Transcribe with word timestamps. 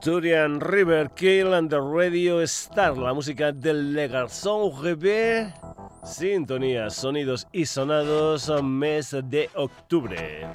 Turian 0.00 0.60
River 0.60 1.10
Kill 1.10 1.52
and 1.52 1.68
the 1.68 1.80
Radio 1.80 2.40
Star, 2.42 2.96
la 2.96 3.12
música 3.12 3.52
del 3.52 3.92
Le 3.92 4.08
Garçon 4.08 4.70
GB, 4.70 5.52
sintonía, 6.04 6.88
sonidos 6.88 7.48
y 7.52 7.66
sonados, 7.66 8.50
mes 8.62 9.16
de 9.24 9.50
octubre. 9.54 10.46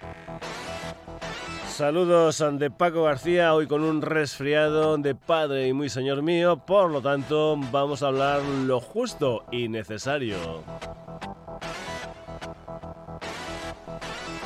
Saludos 1.68 2.44
de 2.54 2.72
Paco 2.72 3.04
García, 3.04 3.54
hoy 3.54 3.68
con 3.68 3.84
un 3.84 4.02
resfriado 4.02 4.98
de 4.98 5.14
padre 5.14 5.68
y 5.68 5.74
muy 5.74 5.90
señor 5.90 6.22
mío, 6.22 6.58
por 6.58 6.90
lo 6.90 7.02
tanto 7.02 7.56
vamos 7.72 8.02
a 8.02 8.08
hablar 8.08 8.42
lo 8.44 8.80
justo 8.80 9.44
y 9.52 9.68
necesario. 9.68 10.38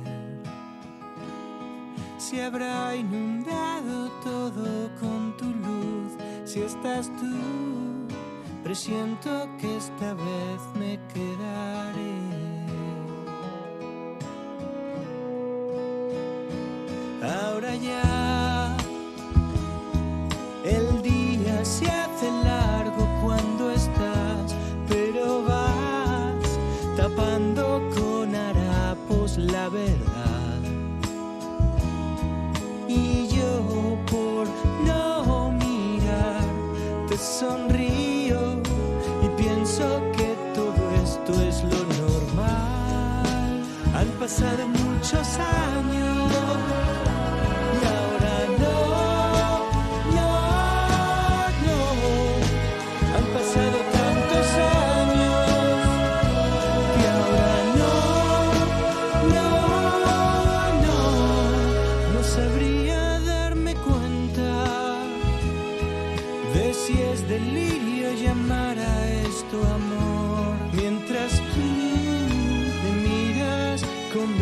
Si 2.19 2.39
habrá 2.41 2.95
inundado 2.95 4.11
todo 4.23 4.91
con 5.01 5.37
tu 5.37 5.47
luz, 5.47 6.13
si 6.45 6.61
estás 6.61 7.09
tú, 7.19 8.07
presiento 8.63 9.49
que 9.59 9.77
esta 9.77 10.15
vez 10.15 10.61
me 10.79 11.01
quedaré. 11.13 12.30
Ahora 17.23 17.75
ya 17.77 18.75
el 20.65 21.03
día 21.03 21.63
se 21.67 21.85
hace 21.87 22.31
largo 22.43 23.07
cuando 23.23 23.71
estás, 23.71 24.55
pero 24.89 25.43
vas 25.43 26.59
tapando 26.97 27.83
con 27.95 28.35
harapos 28.35 29.37
la 29.37 29.69
verdad. 29.69 30.61
Y 32.89 33.29
yo 33.29 33.99
por 34.11 34.47
no 34.87 35.53
mirar 35.53 36.41
te 37.07 37.19
sonrío 37.19 38.63
y 39.23 39.29
pienso 39.43 40.01
que 40.17 40.35
todo 40.55 40.91
esto 41.05 41.39
es 41.43 41.63
lo 41.65 41.85
normal. 42.01 43.63
Han 43.95 44.09
pasado 44.19 44.67
muchos 44.69 45.39
años. 45.39 46.20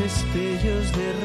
De 0.08 1.17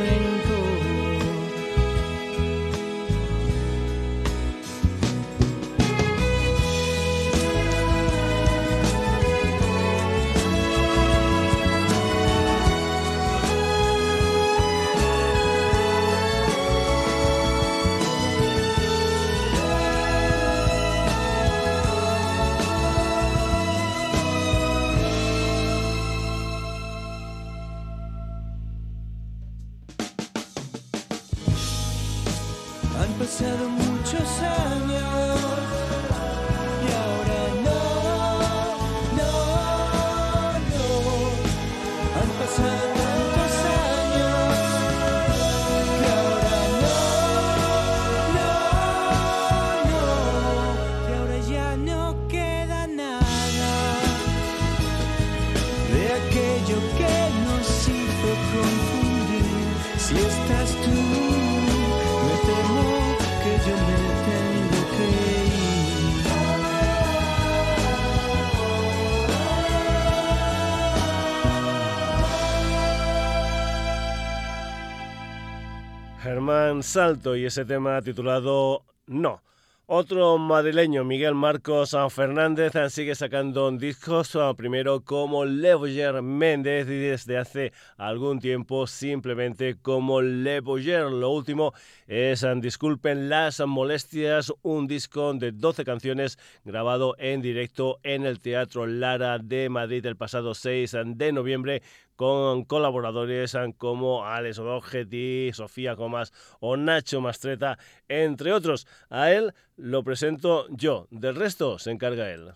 Salto 76.81 77.35
y 77.35 77.45
ese 77.45 77.65
tema 77.65 78.01
titulado 78.01 78.83
No. 79.05 79.41
Otro 79.85 80.37
madrileño, 80.37 81.03
Miguel 81.03 81.35
Marcos 81.35 81.93
Fernández, 82.09 82.71
sigue 82.87 83.15
sacando 83.15 83.69
discos, 83.71 84.35
primero 84.55 85.01
como 85.01 85.43
Le 85.43 85.75
Méndez 86.21 86.87
y 86.87 86.97
desde 86.97 87.37
hace 87.37 87.73
algún 87.97 88.39
tiempo 88.39 88.87
simplemente 88.87 89.75
como 89.81 90.21
Le 90.21 90.61
Lo 90.61 91.29
último 91.31 91.73
es, 92.07 92.45
disculpen 92.61 93.27
las 93.27 93.59
molestias, 93.59 94.53
un 94.61 94.87
disco 94.87 95.33
de 95.33 95.51
12 95.51 95.83
canciones 95.83 96.39
grabado 96.63 97.15
en 97.19 97.41
directo 97.41 97.99
en 98.03 98.25
el 98.25 98.39
Teatro 98.39 98.87
Lara 98.87 99.37
de 99.37 99.67
Madrid 99.67 100.05
el 100.05 100.15
pasado 100.15 100.53
6 100.53 100.95
de 101.07 101.33
noviembre 101.33 101.83
con 102.23 102.63
colaboradores 102.63 103.53
como 103.77 104.23
Alex 104.23 104.55
Rogetti, 104.55 105.51
Sofía 105.51 105.97
Comas 105.97 106.31
o 106.61 106.77
Nacho 106.77 107.19
Mastreta, 107.19 107.77
entre 108.07 108.53
otros. 108.53 108.87
A 109.09 109.29
él 109.31 109.53
lo 109.75 110.05
presento 110.05 110.67
yo, 110.69 111.05
del 111.11 111.35
resto 111.35 111.77
se 111.79 111.91
encarga 111.91 112.31
él. 112.31 112.53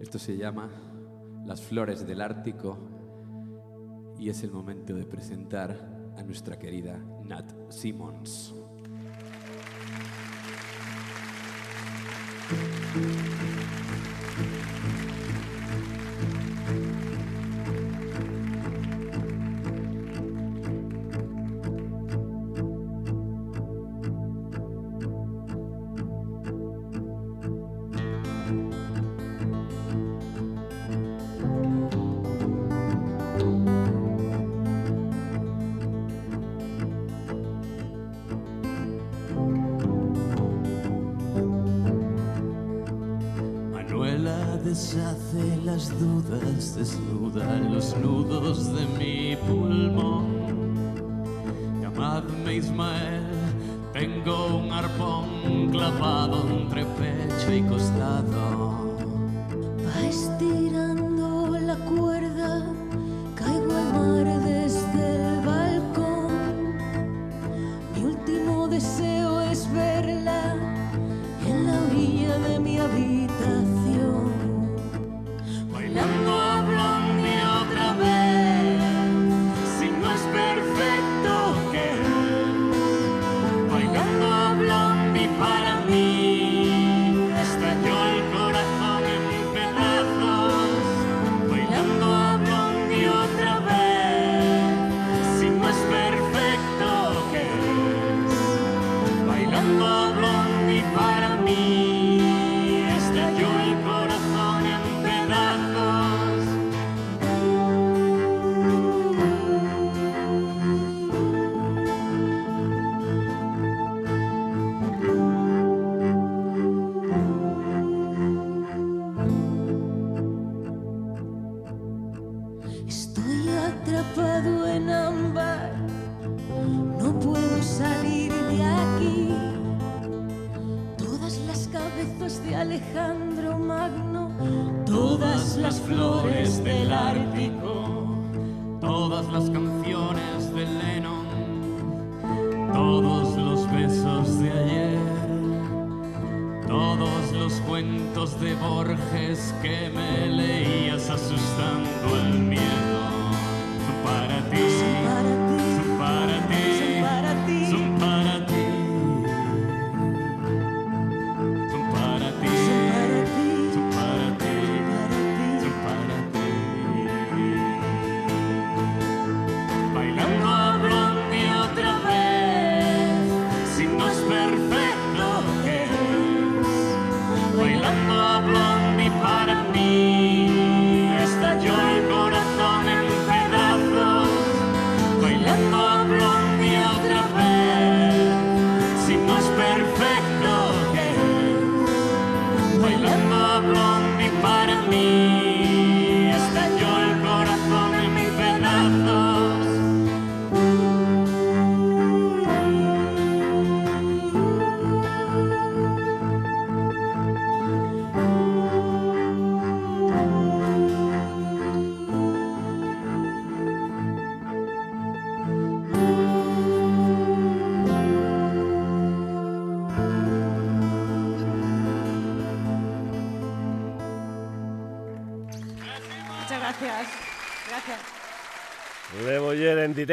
Esto 0.00 0.18
se 0.18 0.38
llama 0.38 0.70
Las 1.44 1.60
Flores 1.60 2.06
del 2.06 2.22
Ártico 2.22 2.78
y 4.18 4.30
es 4.30 4.42
el 4.42 4.50
momento 4.50 4.94
de 4.94 5.04
presentar 5.04 5.76
a 6.16 6.22
nuestra 6.22 6.58
querida 6.58 6.98
Nat 7.22 7.52
Simmons. 7.68 8.54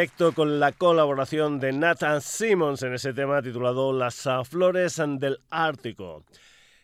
Directo 0.04 0.34
con 0.34 0.60
la 0.60 0.74
colaboración 0.74 1.62
de 1.62 1.72
Nathan 1.72 2.20
Simmons 2.20 2.84
en 2.84 2.94
ese 2.94 3.14
tema 3.14 3.42
titulado 3.42 3.94
Las 3.94 4.28
Flores 4.50 5.02
del 5.18 5.40
Ártico. 5.50 6.26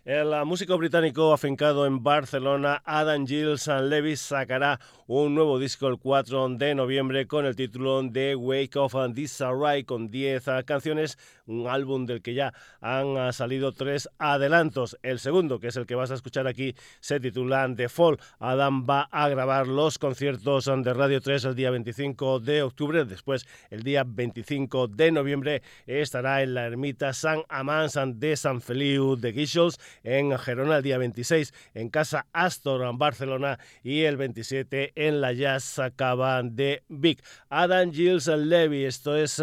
El 0.05 0.33
músico 0.45 0.77
británico 0.77 1.33
afincado 1.33 1.85
en 1.85 2.01
Barcelona, 2.01 2.81
Adam 2.85 3.27
Gilles 3.27 3.67
Levis, 3.67 4.21
sacará 4.21 4.79
un 5.05 5.35
nuevo 5.35 5.59
disco 5.59 5.89
el 5.89 5.97
4 5.97 6.47
de 6.51 6.75
noviembre 6.75 7.27
con 7.27 7.45
el 7.45 7.57
título 7.57 8.01
de 8.03 8.37
Wake 8.37 8.79
of 8.79 8.95
Disarray, 9.11 9.83
con 9.83 10.09
10 10.09 10.45
canciones, 10.65 11.17
un 11.49 11.67
álbum 11.67 12.05
del 12.05 12.21
que 12.21 12.33
ya 12.33 12.53
han 12.79 13.33
salido 13.33 13.73
tres 13.73 14.09
adelantos. 14.17 14.97
El 15.03 15.19
segundo, 15.19 15.59
que 15.59 15.67
es 15.67 15.75
el 15.75 15.85
que 15.85 15.95
vas 15.95 16.11
a 16.11 16.15
escuchar 16.15 16.47
aquí, 16.47 16.75
se 16.99 17.19
titula 17.19 17.67
The 17.75 17.89
Fall. 17.89 18.19
Adam 18.39 18.85
va 18.87 19.09
a 19.11 19.27
grabar 19.29 19.67
los 19.67 19.97
conciertos 19.97 20.65
de 20.65 20.93
Radio 20.93 21.21
3 21.21 21.45
el 21.45 21.55
día 21.55 21.71
25 21.71 22.39
de 22.39 22.61
octubre, 22.61 23.05
después 23.05 23.47
el 23.69 23.83
día 23.83 24.03
25 24.05 24.87
de 24.87 25.11
noviembre 25.11 25.61
estará 25.87 26.43
en 26.43 26.53
la 26.53 26.65
ermita 26.65 27.13
San 27.13 27.43
Amán 27.49 27.89
de 28.19 28.35
San 28.35 28.61
Feliu 28.61 29.15
de 29.15 29.31
Guixols 29.31 29.79
en 30.03 30.37
Gerona 30.37 30.77
el 30.77 30.83
día 30.83 30.97
26, 30.97 31.53
en 31.73 31.89
Casa 31.89 32.27
Astor 32.33 32.87
en 32.87 32.97
Barcelona 32.97 33.59
y 33.83 34.01
el 34.03 34.17
27 34.17 34.93
en 34.95 35.21
la 35.21 35.33
Jazz 35.33 35.79
Cava 35.95 36.43
de 36.43 36.83
Vic. 36.87 37.23
Adam 37.49 37.91
Gilles 37.91 38.27
Levy, 38.27 38.85
esto 38.85 39.15
es 39.15 39.39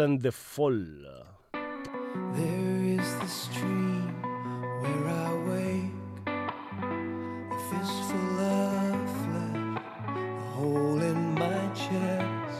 There 2.35 2.83
is 2.99 3.15
the 3.19 3.27
stream 3.27 4.13
where 4.81 5.07
I 5.07 5.33
wake, 5.49 5.91
a 6.27 7.59
fistful 7.69 8.39
of 8.39 9.09
flesh, 9.23 9.81
a 10.15 10.49
hole 10.55 11.01
in 11.01 11.33
my 11.33 11.61
chest. 11.73 12.59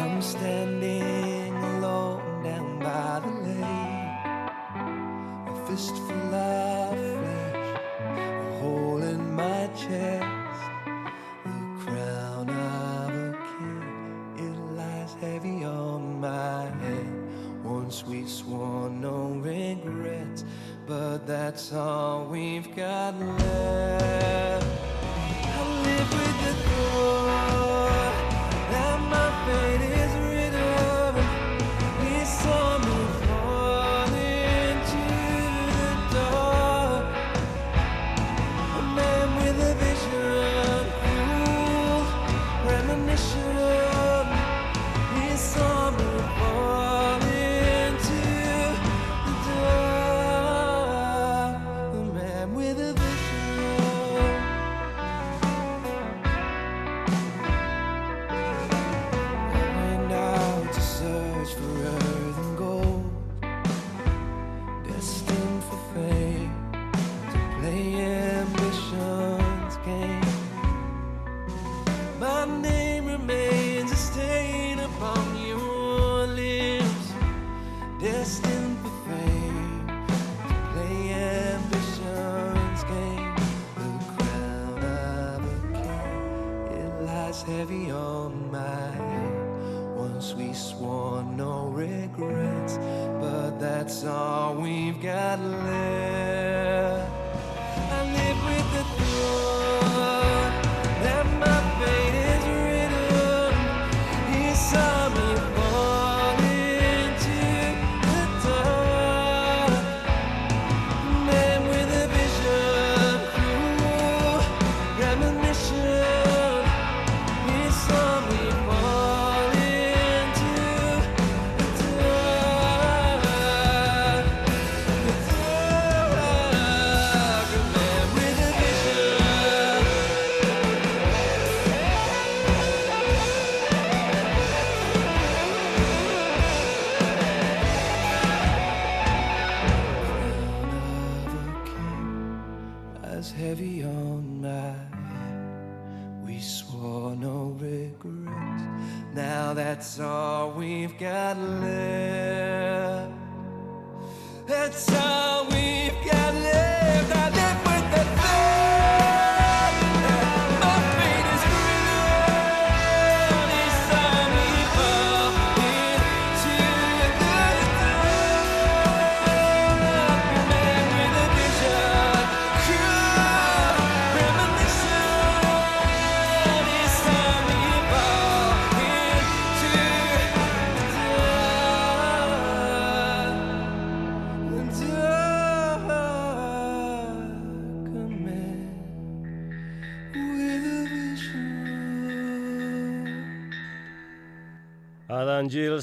I'm 0.00 0.22
standing 0.22 1.54
alone 1.74 2.42
down 2.42 2.78
by 2.80 3.20
the 3.24 3.32
lake, 3.46 4.50
a 5.48 5.54
fistful 5.66 6.34
of 6.34 6.96
flesh, 7.18 7.80
a 8.04 8.58
hole 8.60 9.02
in 9.02 9.34
my 9.34 9.66
chest. 9.76 10.21
Fall. 18.02 18.90
that's 21.26 21.72
all 21.72 22.26
we've 22.26 22.74
got 22.74 23.14
left. 23.18 24.66
I 25.44 25.60
live 25.86 26.10
with 26.18 26.36
the 26.44 26.54
thought 26.68 28.16
that 28.70 28.98
my 29.14 29.28
fate 29.46 29.82
is 29.82 30.01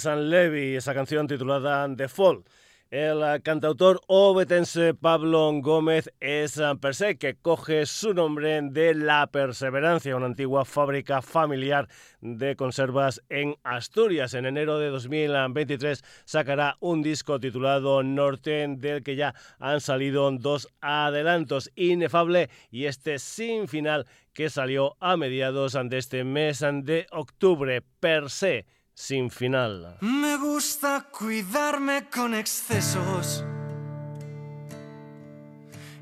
And 0.05 0.29
Levy, 0.29 0.75
esa 0.75 0.93
canción 0.93 1.27
titulada 1.27 1.87
The 1.95 2.07
Fall. 2.07 2.43
El 2.91 3.21
eh, 3.21 3.41
cantautor 3.43 4.01
obetense 4.07 4.95
Pablo 4.95 5.51
Gómez 5.61 6.11
es 6.19 6.57
eh, 6.57 6.73
per 6.81 6.95
se 6.95 7.19
que 7.19 7.35
coge 7.35 7.85
su 7.85 8.15
nombre 8.15 8.59
de 8.63 8.95
La 8.95 9.27
Perseverancia, 9.27 10.15
una 10.15 10.25
antigua 10.25 10.65
fábrica 10.65 11.21
familiar 11.21 11.87
de 12.21 12.55
conservas 12.55 13.21
en 13.29 13.55
Asturias. 13.63 14.33
En 14.33 14.47
enero 14.47 14.79
de 14.79 14.89
2023 14.89 16.03
sacará 16.25 16.77
un 16.79 17.03
disco 17.03 17.39
titulado 17.39 18.01
Norte, 18.01 18.65
del 18.67 19.03
que 19.03 19.15
ya 19.15 19.35
han 19.59 19.81
salido 19.81 20.31
dos 20.31 20.67
adelantos, 20.81 21.69
Inefable 21.75 22.49
y 22.71 22.85
este 22.85 23.19
Sin 23.19 23.67
Final, 23.67 24.07
que 24.33 24.49
salió 24.49 24.97
a 24.99 25.15
mediados 25.15 25.77
de 25.79 25.97
este 25.99 26.23
mes 26.23 26.61
de 26.61 27.05
octubre. 27.11 27.83
Per 27.99 28.31
se, 28.31 28.65
sin 28.99 29.31
final. 29.31 29.97
Me 30.01 30.35
gusta 30.35 31.07
cuidarme 31.09 32.09
con 32.09 32.33
excesos 32.33 33.45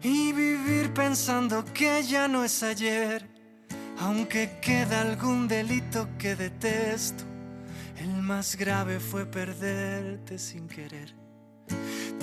y 0.01 0.33
vivir 0.33 0.91
pensando 0.95 1.63
que 1.75 2.01
ya 2.01 2.27
no 2.27 2.43
es 2.43 2.63
ayer, 2.63 3.23
aunque 3.99 4.59
queda 4.59 5.01
algún 5.01 5.47
delito 5.47 6.09
que 6.17 6.35
detesto. 6.35 7.23
El 7.99 8.13
más 8.23 8.55
grave 8.55 8.99
fue 8.99 9.27
perderte 9.27 10.39
sin 10.39 10.67
querer. 10.67 11.13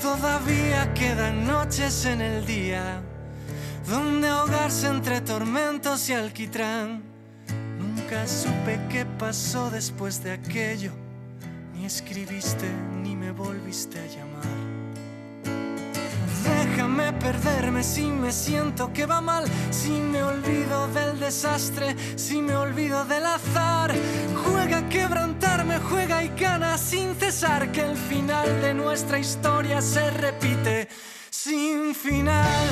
Todavía 0.03 0.93
quedan 0.93 1.47
noches 1.47 2.05
en 2.05 2.21
el 2.21 2.45
día 2.45 3.01
donde 3.89 4.27
ahogarse 4.27 4.89
entre 4.89 5.21
tormentos 5.21 6.09
y 6.09 6.15
alquitrán. 6.15 7.14
Nunca 8.05 8.27
supe 8.29 8.79
qué 8.91 9.07
pasó 9.19 9.71
después 9.71 10.23
de 10.23 10.33
aquello, 10.33 10.93
ni 11.73 11.87
escribiste 11.87 12.71
ni 13.03 13.17
me 13.17 13.31
volviste 13.33 13.99
a 13.99 14.07
llamar. 14.07 14.45
Déjame 16.45 17.15
perderme 17.15 17.83
si 17.83 18.03
me 18.03 18.31
siento 18.31 18.93
que 18.93 19.07
va 19.07 19.23
mal, 19.23 19.47
si 19.71 19.89
me 19.89 20.23
olvido 20.23 20.87
del 20.89 21.19
desastre, 21.19 21.97
si 22.17 22.43
me 22.43 22.55
olvido 22.55 23.07
del 23.07 23.25
azar. 23.25 23.95
Juega 24.45 24.79
a 24.79 24.89
quebrantarme, 24.91 25.79
juega 25.79 26.23
y 26.23 26.29
gana 26.39 26.77
sin 26.77 27.15
cesar, 27.15 27.73
que 27.73 27.81
el 27.81 27.97
final 27.97 28.61
de 28.61 28.75
nuestra 28.75 29.19
historia 29.19 29.81
se 29.81 30.11
repite 30.11 30.89
sin 31.31 31.95
final. 31.95 32.69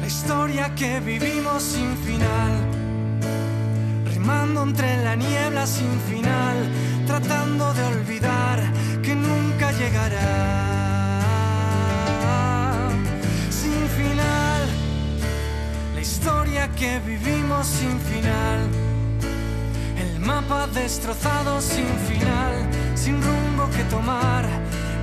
La 0.00 0.06
historia 0.06 0.72
que 0.76 1.00
vivimos 1.00 1.64
sin 1.64 1.96
final, 1.96 2.81
entre 4.62 5.02
la 5.02 5.16
niebla 5.16 5.66
sin 5.66 6.00
final, 6.08 6.56
tratando 7.06 7.74
de 7.74 7.84
olvidar 7.84 8.60
que 9.02 9.14
nunca 9.14 9.72
llegará. 9.72 10.72
historia 16.00 16.68
que 16.74 16.98
vivimos 17.00 17.66
sin 17.66 17.98
final. 18.00 18.60
El 19.96 20.20
mapa 20.20 20.66
destrozado 20.68 21.60
sin 21.60 21.86
final, 22.08 22.54
sin 22.94 23.22
rumbo 23.22 23.68
que 23.70 23.84
tomar, 23.84 24.44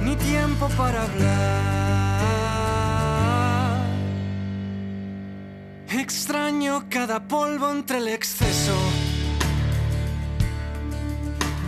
ni 0.03 0.15
tiempo 0.15 0.67
para 0.77 1.03
hablar. 1.03 1.89
Extraño 5.89 6.85
cada 6.89 7.27
polvo 7.27 7.71
entre 7.71 7.97
el 7.97 8.07
exceso 8.09 9.08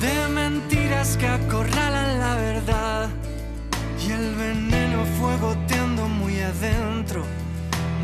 de 0.02 0.28
mentiras 0.30 1.18
que 1.18 1.28
acorralan 1.28 2.20
la 2.20 2.36
verdad 2.36 3.10
y 4.06 4.12
el 4.12 4.36
veneno 4.36 5.06
fue 5.20 5.38
goteando 5.38 6.08
muy 6.08 6.40
adentro 6.40 7.24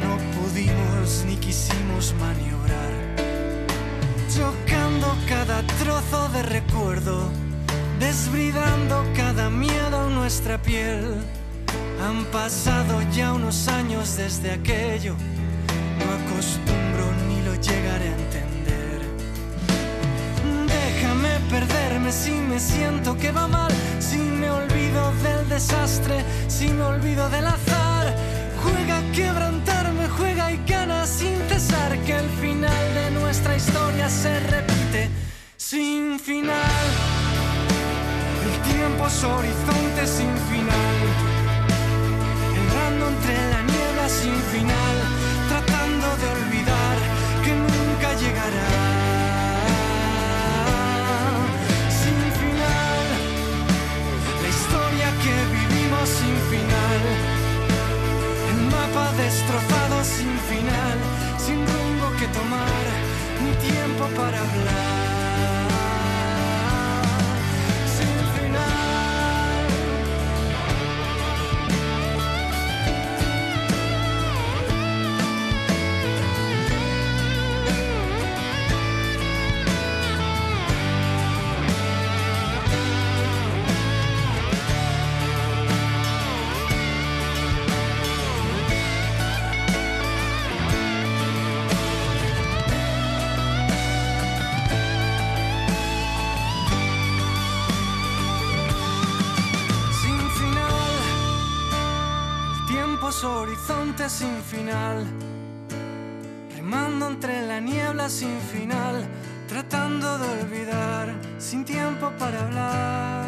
no 0.01 0.17
pudimos 0.35 1.25
ni 1.25 1.35
quisimos 1.35 2.13
maniobrar. 2.19 2.91
Chocando 4.29 5.15
cada 5.27 5.61
trozo 5.79 6.29
de 6.29 6.43
recuerdo, 6.43 7.29
desbridando 7.99 9.03
cada 9.15 9.49
miedo 9.49 10.07
en 10.07 10.15
nuestra 10.15 10.61
piel. 10.61 11.15
Han 12.03 12.25
pasado 12.25 13.01
ya 13.11 13.33
unos 13.33 13.67
años 13.67 14.17
desde 14.17 14.51
aquello, 14.51 15.15
no 15.99 16.05
acostumbro 16.17 17.05
ni 17.27 17.41
lo 17.41 17.55
llegaré 17.55 18.09
a 18.09 18.17
entender. 18.17 18.46
Perderme 21.49 22.11
si 22.11 22.31
me 22.31 22.59
siento 22.59 23.17
que 23.17 23.31
va 23.31 23.47
mal, 23.47 23.71
si 23.99 24.17
me 24.17 24.49
olvido 24.49 25.11
del 25.23 25.49
desastre, 25.49 26.23
si 26.47 26.69
me 26.69 26.83
olvido 26.83 27.29
del 27.29 27.45
azar. 27.45 28.15
Juega 28.63 28.97
a 28.97 29.11
quebrantarme, 29.11 30.07
juega 30.09 30.51
y 30.51 30.57
gana 30.65 31.05
sin 31.05 31.37
cesar 31.47 31.97
que 31.99 32.17
el 32.17 32.29
final 32.41 32.93
de 32.95 33.11
nuestra 33.11 33.55
historia 33.55 34.09
se 34.09 34.39
repite 34.39 35.09
sin 35.55 36.19
final. 36.19 36.85
El 38.45 38.73
tiempo 38.73 39.07
es 39.07 39.23
horizonte 39.23 40.07
sin 40.07 40.33
final, 40.49 40.97
sin 104.05 104.41
final, 104.43 105.05
remando 106.55 107.07
entre 107.07 107.41
la 107.47 107.59
niebla 107.59 108.07
sin 108.09 108.39
final, 108.39 109.03
tratando 109.47 110.19
de 110.19 110.43
olvidar, 110.43 111.15
sin 111.39 111.65
tiempo 111.65 112.11
para 112.19 112.45
hablar. 112.45 113.25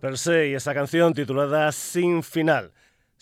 Per 0.00 0.16
se 0.16 0.48
y 0.50 0.54
esa 0.54 0.72
canción 0.72 1.12
titulada 1.12 1.72
Sin 1.72 2.22
final. 2.22 2.72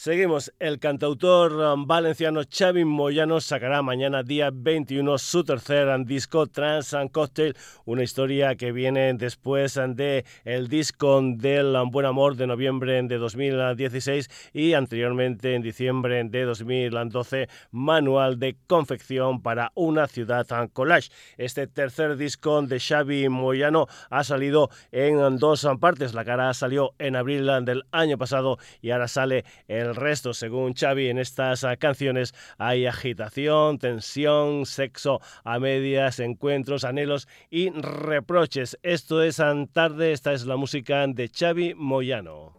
Seguimos, 0.04 0.52
el 0.58 0.80
cantautor 0.80 1.52
um, 1.54 1.86
valenciano 1.86 2.42
Xavi 2.44 2.84
Moyano 2.84 3.40
sacará 3.40 3.80
mañana 3.80 4.22
día 4.22 4.50
21 4.52 5.16
su 5.16 5.44
tercer 5.44 5.88
disco 6.04 6.46
Trans 6.46 6.92
and 6.92 7.10
Cocktail, 7.10 7.56
una 7.86 8.02
historia 8.02 8.54
que 8.54 8.70
viene 8.70 9.14
después 9.14 9.80
de 9.94 10.26
el 10.44 10.68
disco 10.68 11.22
del 11.24 11.74
um, 11.74 11.90
Buen 11.90 12.04
Amor 12.04 12.36
de 12.36 12.46
noviembre 12.46 13.02
de 13.02 13.16
2016 13.16 14.28
y 14.52 14.74
anteriormente 14.74 15.54
en 15.54 15.62
diciembre 15.62 16.22
de 16.22 16.42
2012 16.44 17.48
Manual 17.70 18.38
de 18.38 18.58
confección 18.66 19.40
para 19.40 19.72
una 19.74 20.06
ciudad 20.06 20.46
collage. 20.74 21.08
Este 21.38 21.66
tercer 21.66 22.18
disco 22.18 22.60
de 22.60 22.78
Xavi 22.78 23.30
Moyano 23.30 23.86
ha 24.10 24.22
salido 24.22 24.68
en 24.92 25.38
dos 25.38 25.66
partes, 25.80 26.12
la 26.12 26.26
cara 26.26 26.52
salió 26.52 26.92
en 26.98 27.16
abril 27.16 27.46
del 27.64 27.84
año 27.90 28.18
pasado 28.18 28.58
y 28.82 28.90
ahora 28.90 29.08
sale 29.08 29.46
en 29.66 29.93
el 29.94 30.00
resto, 30.00 30.34
según 30.34 30.74
Xavi, 30.74 31.08
en 31.08 31.18
estas 31.18 31.62
ah, 31.62 31.76
canciones 31.76 32.34
hay 32.58 32.86
agitación, 32.86 33.78
tensión, 33.78 34.66
sexo 34.66 35.20
a 35.44 35.60
medias, 35.60 36.18
encuentros, 36.18 36.82
anhelos 36.84 37.28
y 37.48 37.70
reproches. 37.70 38.76
Esto 38.82 39.22
es 39.22 39.40
Tarde, 39.72 40.12
esta 40.12 40.32
es 40.32 40.46
la 40.46 40.56
música 40.56 41.06
de 41.06 41.28
Xavi 41.28 41.74
Moyano. 41.74 42.52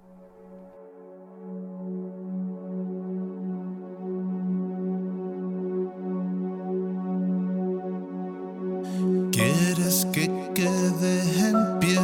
¿Quieres 9.32 10.08
que 10.14 10.30
quede 10.54 11.50
en 11.50 11.80
pie? 11.80 12.00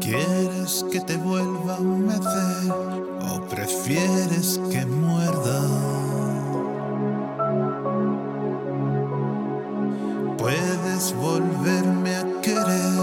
¿Quieres 0.00 0.53
que 0.90 1.00
te 1.00 1.18
vuelva 1.18 1.76
a 1.76 1.80
mecer 1.80 2.72
o 2.72 3.40
prefieres 3.50 4.58
que 4.70 4.86
muerda? 4.86 5.60
Puedes 10.38 11.14
volverme 11.16 12.16
a 12.16 12.40
querer 12.40 12.94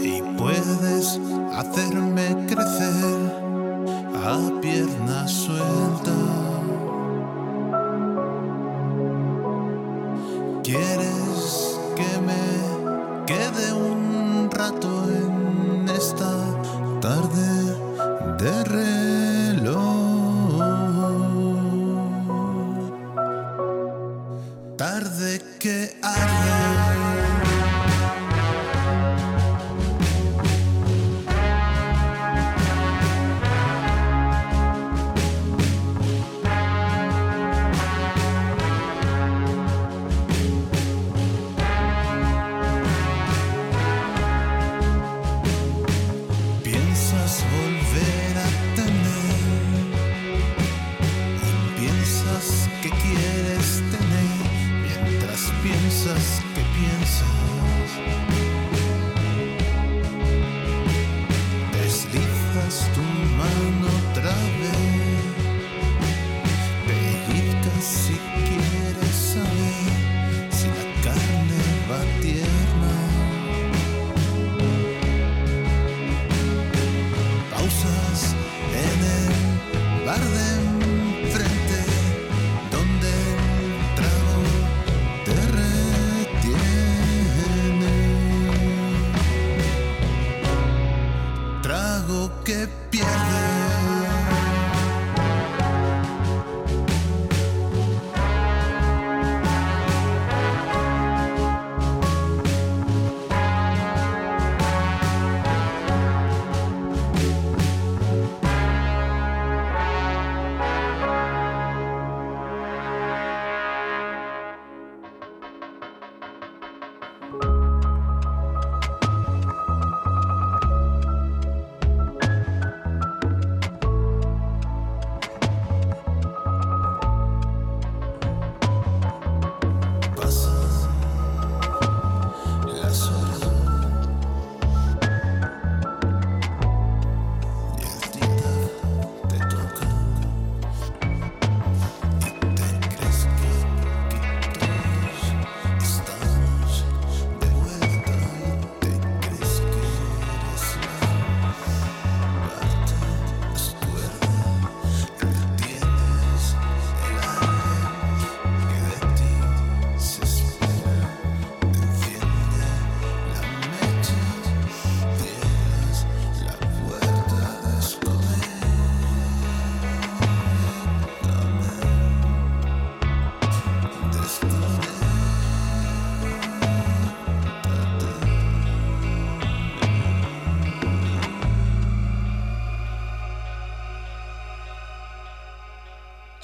y 0.00 0.22
puedes 0.36 1.20
hacerme 1.52 2.46
crecer 2.48 3.32
a 4.24 4.60
pierna 4.60 5.28
suelta. 5.28 6.13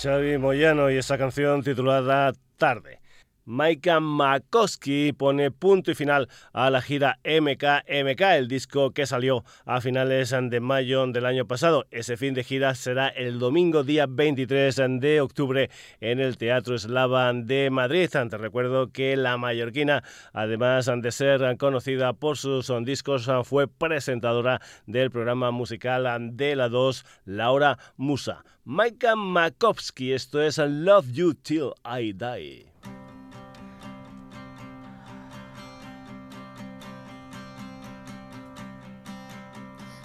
Xavi 0.01 0.39
Moyano 0.39 0.91
y 0.91 0.97
esa 0.97 1.19
canción 1.19 1.63
titulada 1.63 2.33
Tarde. 2.57 3.00
Maika 3.45 4.01
Makowski 4.01 5.13
pone 5.13 5.51
punto 5.51 5.91
y 5.91 5.95
final 5.95 6.29
a 6.53 6.71
la 6.71 6.81
gira 6.83 7.19
MKMK, 7.25 8.21
el 8.37 8.49
disco 8.49 8.93
que 8.93 9.07
salió 9.07 9.45
a 9.65 9.81
finales 9.81 10.31
de 10.31 10.61
mayo 10.61 11.07
del 11.07 11.27
año 11.27 11.47
pasado. 11.47 11.87
Ese 11.91 12.17
fin 12.17 12.35
de 12.35 12.45
gira 12.45 12.75
será 12.75 13.09
el 13.09 13.39
domingo 13.39 13.83
día 13.83 14.07
23 14.09 14.77
de 15.01 15.21
octubre 15.21 15.71
en 16.01 16.21
el 16.21 16.37
Teatro 16.37 16.75
Eslava 16.75 17.33
de 17.33 17.71
Madrid. 17.71 18.09
Te 18.11 18.39
recuerdo 18.39 18.93
que 18.93 19.17
la 19.17 19.37
mallorquina, 19.37 20.05
además 20.33 20.91
de 20.95 21.13
ser 21.13 21.57
conocida 21.57 22.13
por 22.13 22.37
sus 22.37 22.71
discos, 22.85 23.31
fue 23.45 23.69
presentadora 23.69 24.61
del 24.87 25.11
programa 25.11 25.51
musical 25.51 26.07
de 26.37 26.57
la 26.57 26.69
2, 26.69 27.05
Laura 27.25 27.79
Musa. 27.97 28.45
Maika 28.65 29.17
Makowski, 29.17 30.13
esto 30.13 30.41
es 30.41 30.59
Love 30.59 31.13
You 31.13 31.35
Till 31.35 31.73
I 31.85 32.13
Die. 32.13 32.70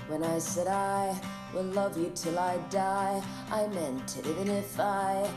When 0.07 0.23
I 0.23 0.37
said 0.39 0.67
I 0.67 1.19
will 1.53 1.63
love 1.63 1.97
you 1.97 2.11
till 2.13 2.37
I 2.37 2.57
die, 2.69 3.21
I 3.51 3.67
meant 3.67 4.17
it. 4.17 4.27
Even 4.27 4.49
if 4.49 4.79
I 4.79 5.27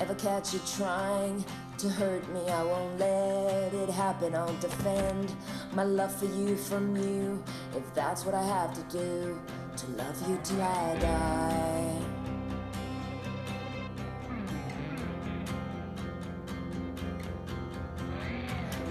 ever 0.00 0.14
catch 0.14 0.52
you 0.52 0.60
trying 0.76 1.44
to 1.78 1.88
hurt 1.88 2.28
me, 2.32 2.40
I 2.48 2.62
won't 2.62 2.98
let 2.98 3.72
it 3.72 3.88
happen. 3.88 4.34
I'll 4.34 4.52
defend 4.60 5.34
my 5.72 5.84
love 5.84 6.14
for 6.14 6.26
you 6.26 6.56
from 6.56 6.94
you, 6.96 7.42
if 7.74 7.94
that's 7.94 8.24
what 8.26 8.34
I 8.34 8.42
have 8.42 8.74
to 8.74 8.98
do 8.98 9.40
to 9.76 9.86
love 9.92 10.28
you 10.28 10.38
till 10.44 10.60
I 10.60 10.98
die. 10.98 12.27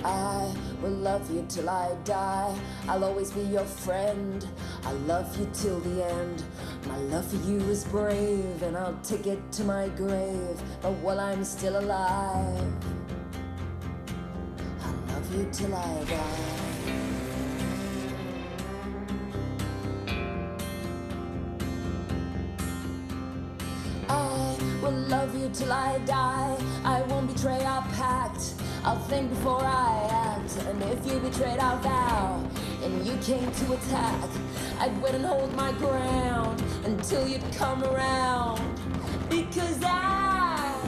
I 0.04 0.54
will 0.82 0.92
love 0.92 1.30
you 1.32 1.46
till 1.50 1.70
I 1.70 1.96
die. 2.04 2.56
I'll 2.88 3.04
always 3.04 3.32
be 3.32 3.42
your 3.42 3.66
friend. 3.66 4.46
I'll 4.84 4.96
love 5.00 5.38
you 5.40 5.50
till 5.54 5.80
the 5.80 6.06
end. 6.06 6.44
My 6.86 6.98
love 6.98 7.28
for 7.28 7.38
you 7.48 7.58
is 7.70 7.84
brave, 7.86 8.62
and 8.64 8.78
I'll 8.78 9.00
take 9.04 9.28
it 9.28 9.52
to 9.54 9.64
my 9.64 9.90
grave. 9.90 10.62
But 10.82 10.94
while 10.94 11.20
I'm 11.20 11.44
still 11.44 11.80
alive, 11.80 12.74
I'll 14.82 15.14
love 15.14 15.36
you 15.36 15.48
till 15.52 15.76
I 15.76 16.04
die. 16.06 16.68
I 24.10 24.58
will 24.82 24.92
love 24.92 25.36
you 25.36 25.50
till 25.54 25.72
I 25.72 25.98
die. 26.00 26.58
I 26.86 27.02
won't 27.04 27.34
betray 27.34 27.64
our 27.66 27.82
pact. 27.94 28.54
I'll 28.84 29.00
think 29.00 29.30
before 29.30 29.64
I 29.64 30.08
act. 30.12 30.58
And 30.68 30.82
if 30.84 31.06
you 31.06 31.20
betrayed 31.20 31.60
our 31.60 31.78
vow 31.80 32.44
and 32.84 33.06
you 33.06 33.18
came 33.18 33.52
to 33.52 33.74
attack, 33.74 34.30
I'd 34.80 35.02
wait 35.02 35.16
and 35.16 35.26
hold 35.26 35.54
my 35.56 35.72
ground 35.74 36.64
until 36.86 37.28
you'd 37.28 37.52
come 37.54 37.84
around. 37.84 38.62
Because 39.30 39.80
I, 39.84 40.80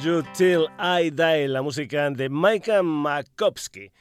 You 0.04 0.24
till 0.34 0.68
I 0.80 1.10
die, 1.10 1.48
la 1.48 1.62
música 1.62 2.10
de 2.10 2.30
Micah 2.30 2.82
Makowski. 2.82 3.92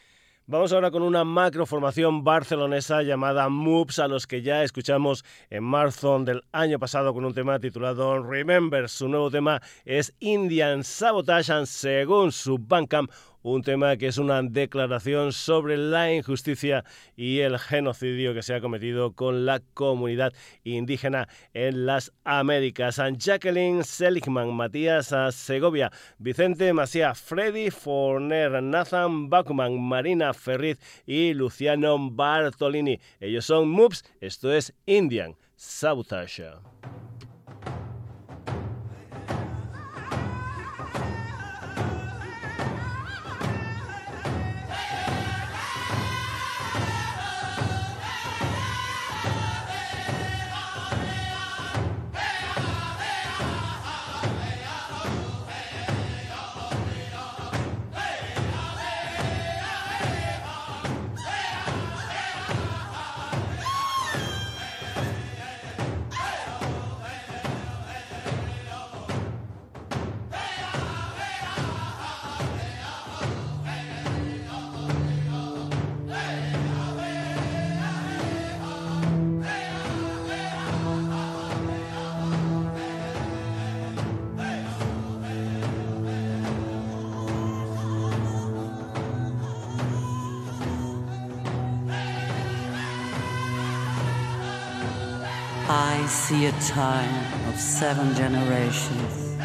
Vamos 0.47 0.73
ahora 0.73 0.91
con 0.91 1.03
una 1.03 1.25
macroformación 1.25 2.23
barcelonesa 2.23 3.03
llamada 3.03 3.49
Moops, 3.49 3.99
a 3.99 4.09
los 4.09 4.27
que 4.27 4.43
ya 4.43 4.63
escuchamos 4.63 5.25
en 5.51 5.65
marzo 5.65 6.19
del 6.21 6.43
año 6.53 6.79
pasado 6.79 7.13
con 7.13 7.25
un 7.25 7.35
tema 7.35 7.59
titulado 7.59 8.23
Remember. 8.23 8.89
Su 8.89 9.09
nuevo 9.09 9.31
tema 9.31 9.61
es 9.85 10.15
Indian 10.21 10.85
Sabotage, 10.85 11.51
and 11.51 11.67
según 11.67 12.33
su 12.33 12.59
Bandcamp, 12.59 13.11
un 13.45 13.63
tema 13.63 13.97
que 13.99 14.07
es 14.07 14.17
una 14.17 14.43
declaración 14.43 15.33
sobre 15.33 15.77
la 15.77 16.13
injusticia 16.13 16.85
y 17.15 17.41
el 17.41 17.59
genocidio 17.59 18.33
que 18.33 18.43
se 18.43 18.55
ha 18.55 18.61
cometido 18.61 19.13
con 19.13 19.45
la 19.45 19.61
comunidad 19.75 20.33
indígena 20.65 21.29
en 21.53 21.85
las 21.85 22.13
Américas. 22.25 22.97
San 22.97 23.19
Jacqueline 23.19 23.85
Seligman, 23.85 24.55
Matías 24.55 25.15
Segovia, 25.31 25.93
Vicente 26.19 26.73
Masía, 26.73 27.15
Freddy 27.15 27.71
Forner, 27.71 28.63
Nathan 28.63 29.29
Bachman, 29.29 29.79
Marina 29.79 30.33
Ferriz 30.33 30.79
y 31.05 31.35
Luciano 31.35 31.99
Bartolini. 32.11 32.99
Ellos 33.21 33.45
son 33.45 33.69
MOOPS, 33.69 34.05
esto 34.21 34.53
es 34.53 34.73
Indian 34.87 35.37
Sabotage. 35.55 36.45
I 96.05 96.07
see 96.07 96.45
a 96.45 96.53
time 96.61 97.49
of 97.49 97.59
seven 97.59 98.15
generations 98.15 99.39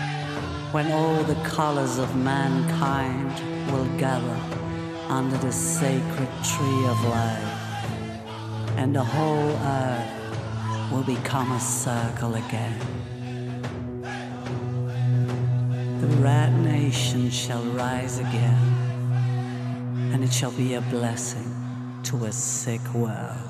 when 0.73 0.91
all 0.91 1.23
the 1.23 1.35
colors 1.35 1.97
of 1.97 2.17
mankind 2.17 3.31
will 3.71 3.87
gather 3.97 4.37
under 5.07 5.37
the 5.37 5.53
sacred 5.53 6.27
tree 6.43 6.85
of 6.85 7.01
life, 7.05 8.75
and 8.75 8.93
the 8.93 9.05
whole 9.05 9.51
earth 9.51 10.91
will 10.91 11.03
become 11.03 11.49
a 11.53 11.61
circle 11.61 12.35
again. 12.35 12.77
The 16.01 16.07
rat 16.17 16.51
nation 16.51 17.29
shall 17.29 17.63
rise 17.63 18.19
again, 18.19 20.11
and 20.13 20.25
it 20.25 20.33
shall 20.33 20.51
be 20.51 20.73
a 20.73 20.81
blessing 20.81 21.55
to 22.03 22.25
a 22.25 22.33
sick 22.33 22.85
world. 22.93 23.48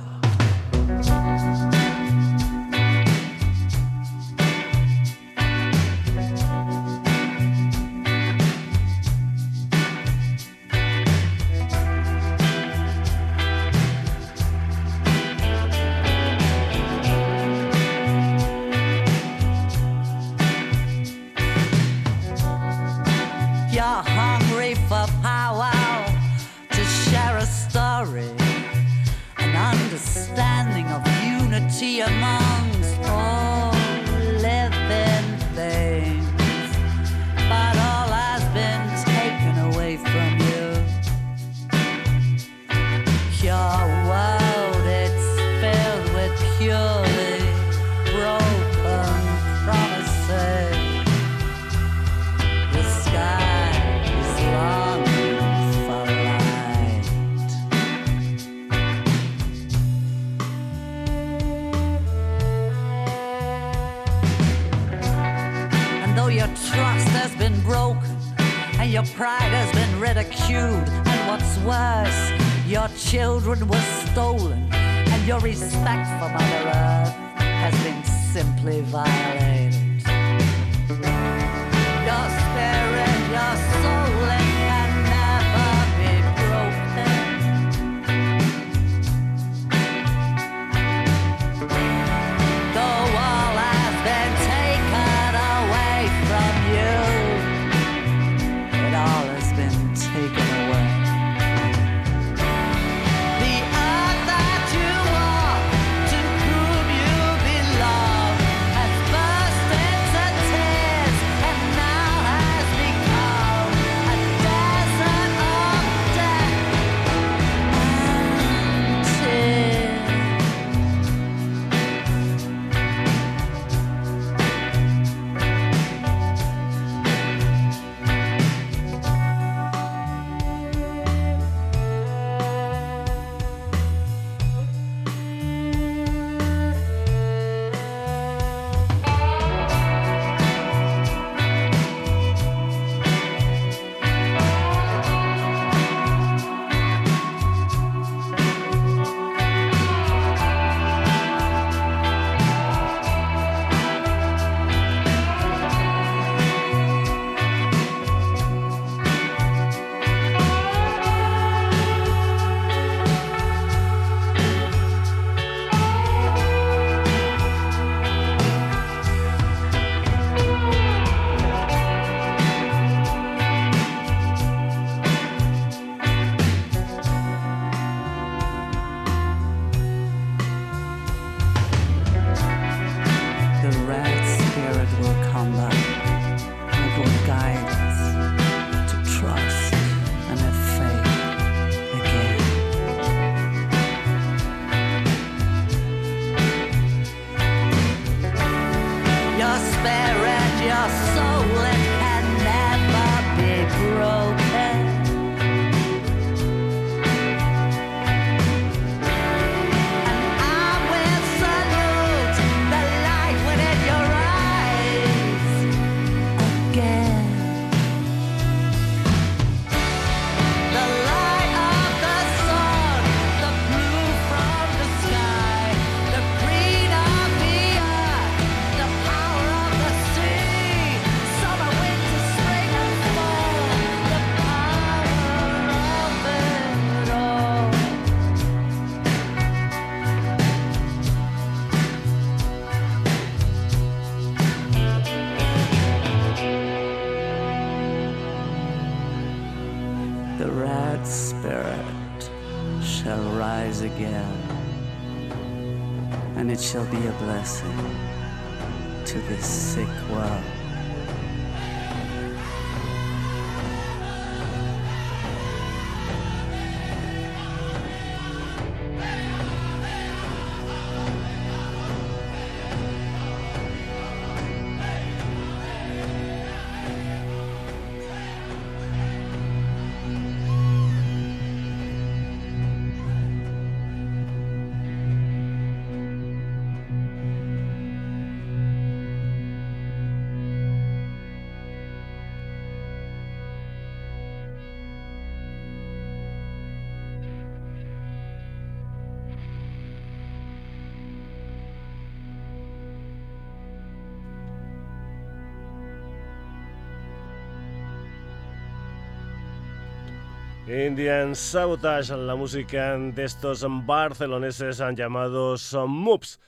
Indian 310.70 311.36
Sabotage, 311.36 312.16
la 312.16 312.36
música 312.36 312.96
de 312.96 313.24
estos 313.24 313.66
barceloneses 313.88 314.78
llamados 314.96 315.76
Moops 315.88 316.40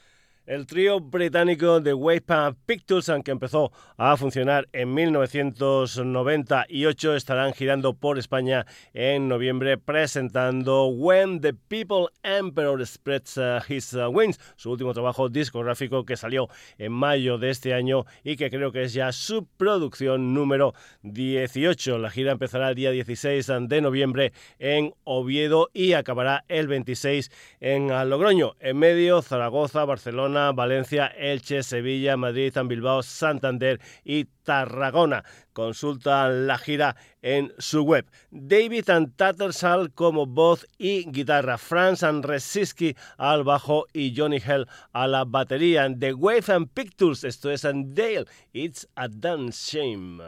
el 0.45 0.65
trío 0.65 0.99
británico 0.99 1.79
de 1.79 1.93
Wave 1.93 2.23
Pictures, 2.65 3.09
aunque 3.09 3.31
empezó 3.31 3.71
a 3.97 4.17
funcionar 4.17 4.67
en 4.73 4.93
1998, 4.93 7.15
estarán 7.15 7.53
girando 7.53 7.93
por 7.93 8.17
España 8.17 8.65
en 8.93 9.27
noviembre 9.27 9.77
presentando 9.77 10.87
When 10.87 11.41
the 11.41 11.53
People 11.53 12.07
Emperor 12.23 12.85
Spreads 12.85 13.37
uh, 13.37 13.59
His 13.67 13.95
Wings, 14.11 14.39
su 14.55 14.71
último 14.71 14.93
trabajo 14.93 15.29
discográfico 15.29 16.05
que 16.05 16.17
salió 16.17 16.47
en 16.77 16.91
mayo 16.91 17.37
de 17.37 17.51
este 17.51 17.73
año 17.73 18.05
y 18.23 18.35
que 18.35 18.49
creo 18.49 18.71
que 18.71 18.83
es 18.83 18.93
ya 18.93 19.11
su 19.11 19.45
producción 19.45 20.33
número 20.33 20.73
18. 21.03 21.99
La 21.99 22.09
gira 22.09 22.31
empezará 22.31 22.69
el 22.69 22.75
día 22.75 22.91
16 22.91 23.47
de 23.67 23.81
noviembre 23.81 24.33
en 24.59 24.93
Oviedo 25.03 25.69
y 25.73 25.93
acabará 25.93 26.45
el 26.47 26.67
26 26.67 27.31
en 27.59 27.89
Logroño. 28.09 28.55
En 28.59 28.77
medio, 28.77 29.21
Zaragoza, 29.21 29.85
Barcelona, 29.85 30.30
Valencia, 30.53 31.07
Elche, 31.07 31.63
Sevilla, 31.63 32.17
Madrid, 32.17 32.53
Bilbao, 32.65 33.03
Santander 33.03 33.79
y 34.03 34.25
Tarragona. 34.43 35.23
Consulta 35.53 36.29
la 36.29 36.57
gira 36.57 36.95
en 37.21 37.53
su 37.57 37.83
web. 37.83 38.05
David 38.31 38.89
Tattersall 39.15 39.93
como 39.93 40.25
voz 40.25 40.65
y 40.77 41.09
guitarra. 41.11 41.57
Franz 41.57 42.01
Resiski 42.01 42.95
al 43.17 43.43
bajo 43.43 43.85
y 43.93 44.13
Johnny 44.15 44.37
Hell 44.37 44.67
a 44.93 45.07
la 45.07 45.25
batería. 45.25 45.87
The 45.97 46.13
Wave 46.13 46.53
and 46.53 46.69
Pictures, 46.73 47.23
esto 47.23 47.51
es 47.51 47.61
Dale. 47.63 48.25
It's 48.53 48.87
a 48.95 49.07
damn 49.07 49.49
shame. 49.49 50.21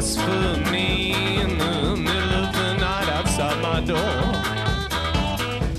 Just 0.00 0.18
for 0.18 0.70
me 0.72 1.12
in 1.42 1.58
the 1.58 1.94
middle 1.94 2.44
of 2.44 2.54
the 2.54 2.72
night 2.78 3.08
outside 3.10 3.60
my 3.60 3.80
door. 3.82 4.22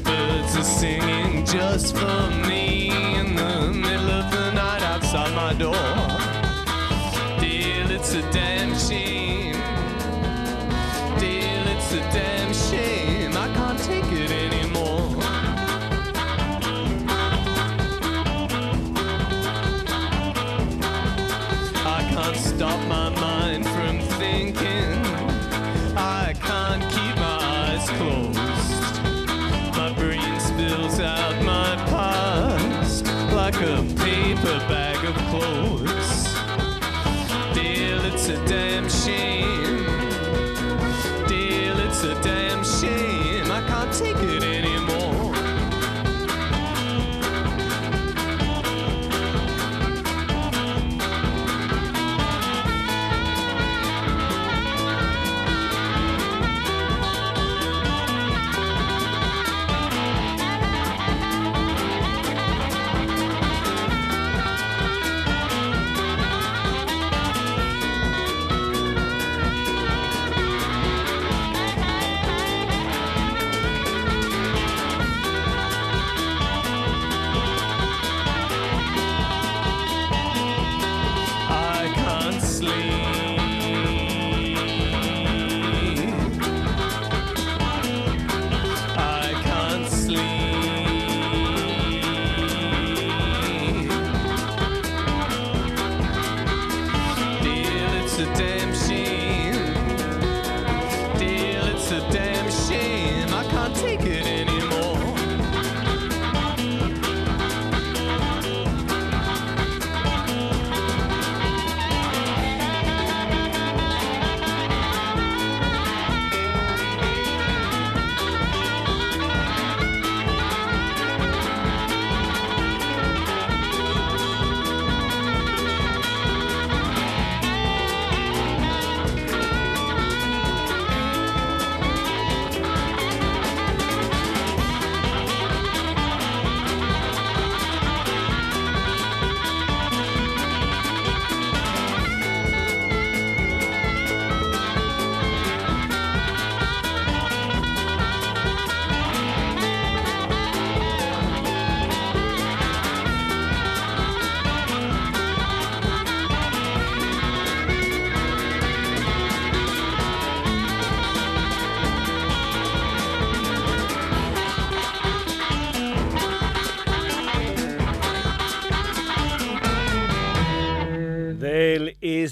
Birds 0.04 0.56
are 0.58 0.64
singing 0.64 1.44
just 1.44 1.98
for 1.98 2.30
me 2.48 2.92
in 3.16 3.36
the 3.36 3.74
middle 3.74 4.12
of 4.12 4.30
the 4.30 4.52
night 4.52 4.84
outside 4.84 5.34
my 5.34 5.54
door. 5.54 6.01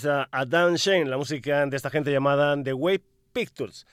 A, 0.05 0.27
Dan 0.47 0.75
Shane, 0.75 1.05
la 1.05 1.17
música 1.17 1.65
de 1.65 1.75
esta 1.75 1.89
gente 1.89 2.11
llamada 2.11 2.61
The 2.61 2.73
Way 2.73 3.01
Pictures. 3.33 3.85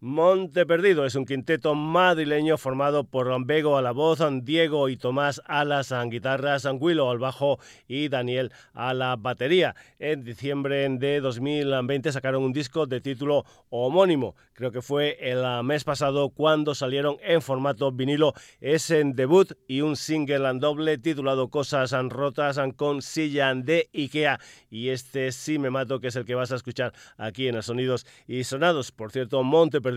Monte 0.00 0.64
Perdido 0.64 1.04
es 1.04 1.16
un 1.16 1.26
quinteto 1.26 1.74
madrileño 1.74 2.56
formado 2.56 3.02
por 3.02 3.44
Bego 3.44 3.76
a 3.76 3.82
la 3.82 3.90
voz, 3.90 4.20
Diego 4.42 4.88
y 4.88 4.96
Tomás 4.96 5.42
a 5.44 5.64
las 5.64 5.92
guitarras, 6.08 6.68
Willow 6.72 7.10
al 7.10 7.18
bajo 7.18 7.58
y 7.88 8.08
Daniel 8.08 8.52
a 8.74 8.94
la 8.94 9.16
batería. 9.16 9.74
En 9.98 10.22
diciembre 10.22 10.88
de 10.88 11.20
2020 11.20 12.12
sacaron 12.12 12.44
un 12.44 12.52
disco 12.52 12.86
de 12.86 13.00
título 13.00 13.44
homónimo. 13.70 14.36
Creo 14.52 14.70
que 14.70 14.82
fue 14.82 15.18
el 15.20 15.42
mes 15.64 15.82
pasado 15.82 16.30
cuando 16.30 16.76
salieron 16.76 17.16
en 17.20 17.42
formato 17.42 17.90
vinilo. 17.90 18.34
Es 18.60 18.90
en 18.90 19.16
debut 19.16 19.52
y 19.66 19.80
un 19.80 19.96
single 19.96 20.48
doble 20.60 20.98
titulado 20.98 21.48
Cosas 21.48 21.92
rotas 22.08 22.60
con 22.76 23.02
silla 23.02 23.52
de 23.52 23.88
Ikea. 23.92 24.38
Y 24.70 24.90
este 24.90 25.32
sí 25.32 25.58
me 25.58 25.70
mato, 25.70 25.98
que 25.98 26.08
es 26.08 26.16
el 26.16 26.24
que 26.24 26.36
vas 26.36 26.52
a 26.52 26.56
escuchar 26.56 26.92
aquí 27.16 27.48
en 27.48 27.56
los 27.56 27.66
Sonidos 27.66 28.06
y 28.28 28.44
Sonados. 28.44 28.92
Por 28.92 29.10
cierto, 29.10 29.42
Monte 29.42 29.80
Perdido 29.80 29.87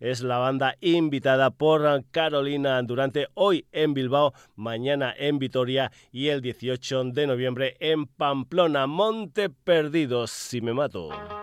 es 0.00 0.22
la 0.22 0.38
banda 0.38 0.76
invitada 0.80 1.50
por 1.50 2.04
Carolina 2.10 2.80
Durante 2.82 3.28
hoy 3.34 3.66
en 3.72 3.94
Bilbao, 3.94 4.34
mañana 4.56 5.14
en 5.16 5.38
Vitoria 5.38 5.90
y 6.10 6.28
el 6.28 6.40
18 6.40 7.04
de 7.04 7.26
noviembre 7.26 7.76
en 7.80 8.06
Pamplona. 8.06 8.86
Monte 8.86 9.50
Perdido, 9.50 10.26
si 10.26 10.60
me 10.60 10.72
mato. 10.72 11.41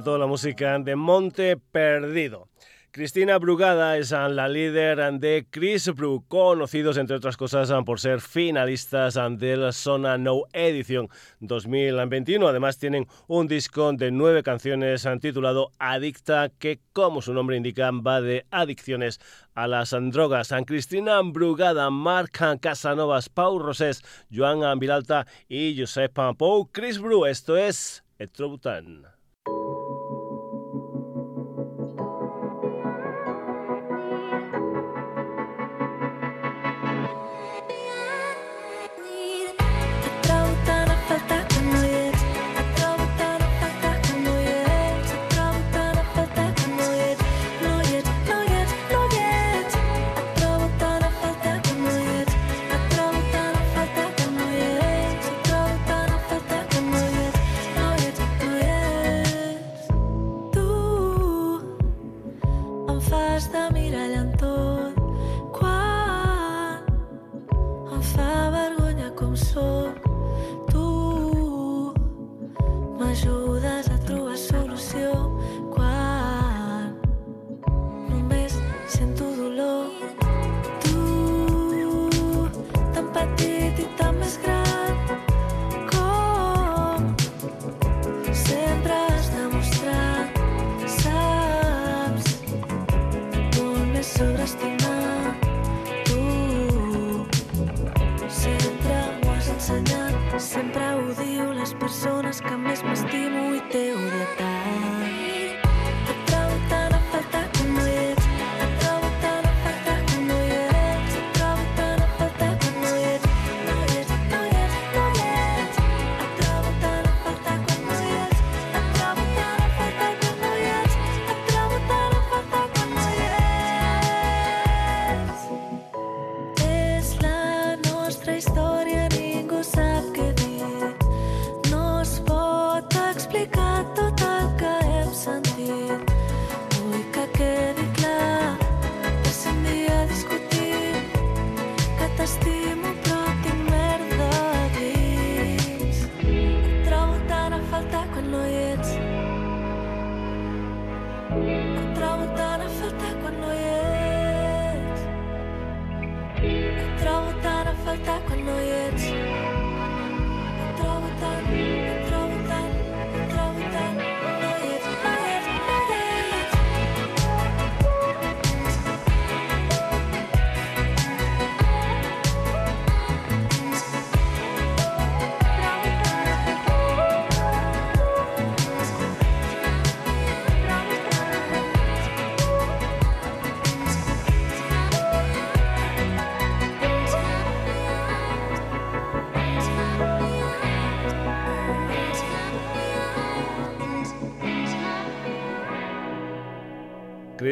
Toda 0.00 0.18
la 0.18 0.26
música 0.26 0.78
de 0.78 0.96
Monte 0.96 1.56
Perdido. 1.56 2.48
Cristina 2.94 3.38
Brugada 3.38 3.96
es 3.96 4.10
la 4.10 4.48
líder 4.48 5.18
de 5.18 5.46
Chris 5.48 5.88
Bru, 5.94 6.26
conocidos 6.28 6.98
entre 6.98 7.16
otras 7.16 7.38
cosas 7.38 7.72
por 7.86 7.98
ser 7.98 8.20
finalistas 8.20 9.18
del 9.38 9.72
Sona 9.72 10.18
No 10.18 10.42
Edition 10.52 11.08
2021. 11.40 12.46
Además 12.46 12.76
tienen 12.76 13.06
un 13.28 13.48
disco 13.48 13.90
de 13.94 14.10
nueve 14.10 14.42
canciones 14.42 15.08
titulado 15.22 15.70
Adicta, 15.78 16.50
que 16.58 16.80
como 16.92 17.22
su 17.22 17.32
nombre 17.32 17.56
indica 17.56 17.90
va 17.92 18.20
de 18.20 18.44
adicciones 18.50 19.20
a 19.54 19.66
las 19.66 19.96
drogas. 20.10 20.48
San 20.48 20.64
Cristina 20.64 21.18
Brugada, 21.24 21.88
Marc 21.88 22.42
Casanovas, 22.60 23.30
Pau 23.30 23.58
Rosés, 23.58 24.04
Joan 24.30 24.78
Vilalta 24.78 25.26
y 25.48 25.80
Josep 25.80 26.12
Pou. 26.36 26.68
Chris 26.70 26.98
Bru, 26.98 27.24
esto 27.24 27.56
es 27.56 28.04
Etrobutan. 28.18 29.11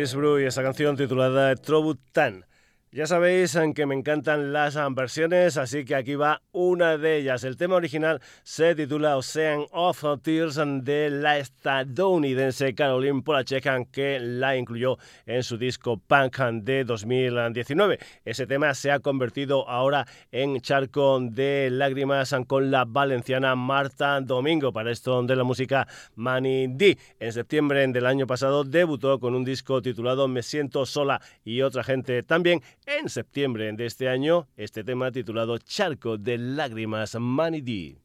Chris 0.00 0.14
Bru 0.14 0.40
y 0.40 0.46
esa 0.46 0.62
canción 0.62 0.96
titulada 0.96 1.54
Trobutan. 1.56 2.46
Ya 2.92 3.06
sabéis 3.06 3.54
en 3.54 3.72
que 3.72 3.86
me 3.86 3.94
encantan 3.94 4.52
las 4.52 4.74
ah, 4.76 4.88
versiones, 4.90 5.56
así 5.56 5.84
que 5.84 5.94
aquí 5.94 6.16
va 6.16 6.42
una 6.50 6.98
de 6.98 7.18
ellas. 7.18 7.44
El 7.44 7.56
tema 7.56 7.76
original 7.76 8.20
se 8.42 8.74
titula 8.74 9.16
Ocean 9.16 9.64
of 9.70 10.02
Tears 10.22 10.56
de 10.56 11.08
la 11.08 11.38
estadounidense 11.38 12.74
Caroline 12.74 13.22
Polachek, 13.22 13.92
que 13.92 14.18
la 14.18 14.56
incluyó 14.56 14.98
en 15.24 15.44
su 15.44 15.56
disco 15.56 15.98
Punk 15.98 16.38
de 16.64 16.82
2019. 16.82 18.00
Ese 18.24 18.48
tema 18.48 18.74
se 18.74 18.90
ha 18.90 18.98
convertido 18.98 19.68
ahora 19.68 20.04
en 20.32 20.60
charco 20.60 21.20
de 21.20 21.68
lágrimas 21.70 22.34
con 22.48 22.72
la 22.72 22.86
valenciana 22.86 23.54
Marta 23.54 24.20
Domingo 24.20 24.72
para 24.72 24.90
esto 24.90 25.22
de 25.22 25.36
la 25.36 25.44
música 25.44 25.86
Money 26.16 26.66
D. 26.66 26.98
En 27.20 27.32
septiembre 27.32 27.86
del 27.86 28.06
año 28.06 28.26
pasado 28.26 28.64
debutó 28.64 29.20
con 29.20 29.36
un 29.36 29.44
disco 29.44 29.80
titulado 29.80 30.26
Me 30.26 30.42
siento 30.42 30.84
sola 30.86 31.20
y 31.44 31.62
otra 31.62 31.84
gente 31.84 32.24
también 32.24 32.60
en 32.98 33.08
septiembre 33.08 33.72
de 33.72 33.86
este 33.86 34.08
año 34.08 34.48
este 34.56 34.82
tema 34.82 35.12
titulado 35.12 35.58
Charco 35.58 36.18
de 36.18 36.38
Lágrimas 36.38 37.14
Money 37.18 37.60
D. 37.60 37.96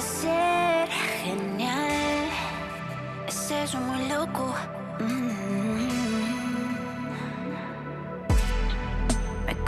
Ser 0.00 0.88
genial. 1.22 2.30
Loco. 4.08 4.54
Mm. 4.98 5.69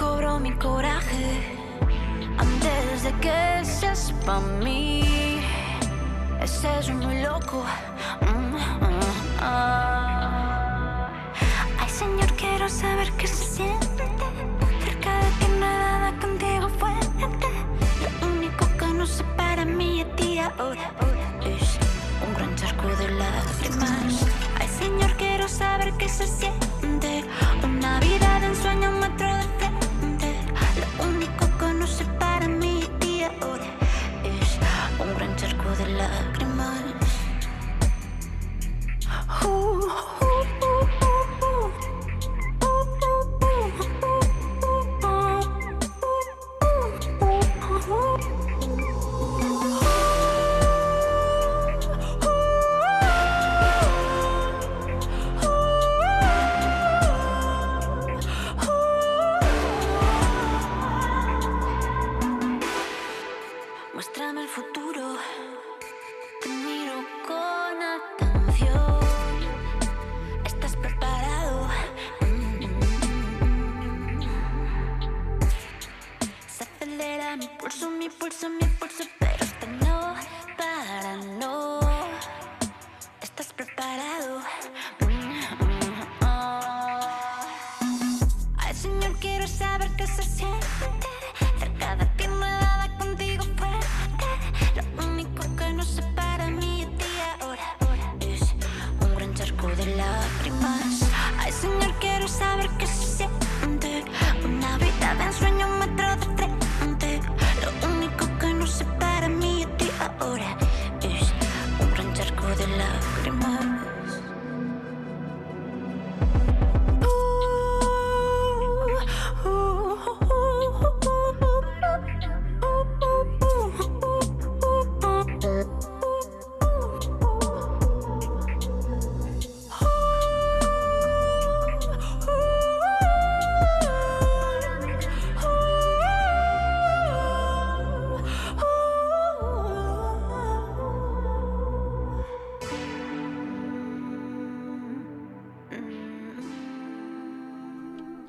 Me 0.02 0.08
cobro 0.08 0.40
mi 0.40 0.50
coraje 0.54 1.56
antes 2.36 3.04
de 3.04 3.12
que 3.20 3.64
seas 3.64 4.12
pa' 4.26 4.40
mí. 4.40 5.38
Es 6.40 6.64
eso 6.64 6.92
muy 6.94 7.22
loco. 7.22 7.64
Mm, 8.20 8.56
mm, 8.56 9.00
ah. 9.40 11.08
Ay, 11.78 11.88
señor, 11.88 12.32
quiero 12.32 12.68
saber 12.68 13.12
qué 13.12 13.28
se 13.28 13.44
siente 13.44 14.04
cerca 14.84 15.18
de 15.22 15.30
ti. 15.38 15.46
Nada 15.60 16.18
contigo 16.18 16.68
fuerte. 16.80 17.48
Lo 18.02 18.26
único 18.26 18.66
que 18.76 18.86
nos 18.86 19.08
separa 19.08 19.62
a 19.62 19.66
mí 19.66 19.98
y 19.98 20.00
a 20.00 20.16
ti 20.16 20.38
ahora 20.40 20.90
es 21.44 21.78
un 22.26 22.34
gran 22.34 22.52
charco 22.56 22.88
de 22.88 23.08
lágrimas. 23.08 24.26
Ay, 24.58 24.68
señor, 24.80 25.12
quiero 25.16 25.46
saber 25.46 25.92
qué 25.92 26.08
se 26.08 26.26
siente. 26.26 27.24
Una 27.62 28.00
vida 28.00 28.40
de 28.40 28.46
ensueño, 28.46 28.88
un 28.90 28.98
metro 28.98 29.31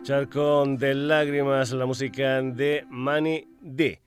Charco 0.03 0.65
de 0.67 0.93
lágrimas, 0.93 1.71
la 1.71 1.85
música 1.85 2.41
de 2.41 2.85
Mani 2.89 3.47
D. 3.61 4.02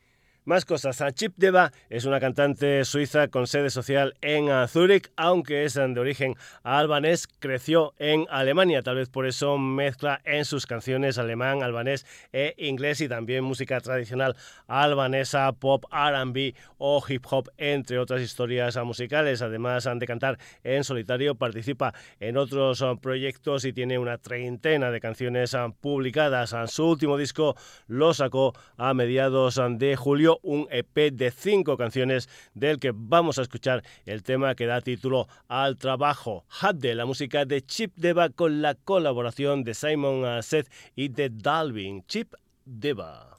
Más 0.47 0.65
cosas. 0.65 1.03
Chip 1.15 1.33
Deva 1.37 1.73
es 1.91 2.05
una 2.05 2.21
cantante 2.21 2.85
suiza 2.85 3.27
con 3.27 3.49
sede 3.49 3.69
social 3.69 4.15
en 4.21 4.47
Zúrich, 4.69 5.11
aunque 5.17 5.65
es 5.65 5.75
de 5.75 5.99
origen 5.99 6.37
albanés, 6.63 7.27
creció 7.41 7.95
en 7.99 8.27
Alemania. 8.31 8.81
Tal 8.83 8.95
vez 8.95 9.09
por 9.09 9.27
eso 9.27 9.59
mezcla 9.59 10.21
en 10.25 10.45
sus 10.45 10.67
canciones 10.67 11.19
alemán, 11.19 11.65
albanés 11.65 12.07
e 12.33 12.55
inglés 12.59 13.01
y 13.01 13.09
también 13.09 13.43
música 13.43 13.81
tradicional 13.81 14.37
albanesa, 14.69 15.51
pop, 15.51 15.85
RB 15.91 16.55
o 16.79 17.03
hip 17.09 17.25
hop, 17.29 17.51
entre 17.57 17.99
otras 17.99 18.23
historias 18.23 18.77
musicales. 18.85 19.43
Además 19.43 19.89
de 19.93 20.07
cantar 20.07 20.39
en 20.63 20.85
solitario, 20.85 21.35
participa 21.35 21.93
en 22.21 22.37
otros 22.37 22.85
proyectos 23.03 23.65
y 23.65 23.73
tiene 23.73 23.99
una 23.99 24.19
treintena 24.19 24.93
de 24.93 25.01
canciones 25.01 25.57
publicadas. 25.81 26.55
Su 26.71 26.87
último 26.87 27.17
disco 27.17 27.57
lo 27.89 28.15
sacó 28.15 28.53
a 28.77 28.95
mediados 28.95 29.61
de 29.71 29.97
julio 29.97 30.36
un 30.43 30.67
EP 30.71 31.13
de 31.13 31.31
cinco 31.31 31.77
canciones 31.77 32.29
del 32.55 32.79
que 32.79 32.93
vamos 32.95 33.39
a 33.39 33.43
escuchar 33.43 33.83
el 34.05 34.23
tema 34.23 34.55
que 34.55 34.67
da 34.67 34.81
título 34.81 35.29
al 35.49 35.77
trabajo. 35.77 36.45
Hadde, 36.61 36.95
la 36.95 37.07
música 37.07 37.45
de 37.45 37.63
Chip 37.63 37.93
Deva 37.97 38.29
con 38.31 38.63
la 38.63 38.75
colaboración 38.75 39.65
de 39.65 39.75
Simon 39.75 40.43
Seth 40.43 40.71
y 40.95 41.09
de 41.09 41.31
Dalvin. 41.31 42.05
Chip 42.07 42.35
Deva. 42.65 43.36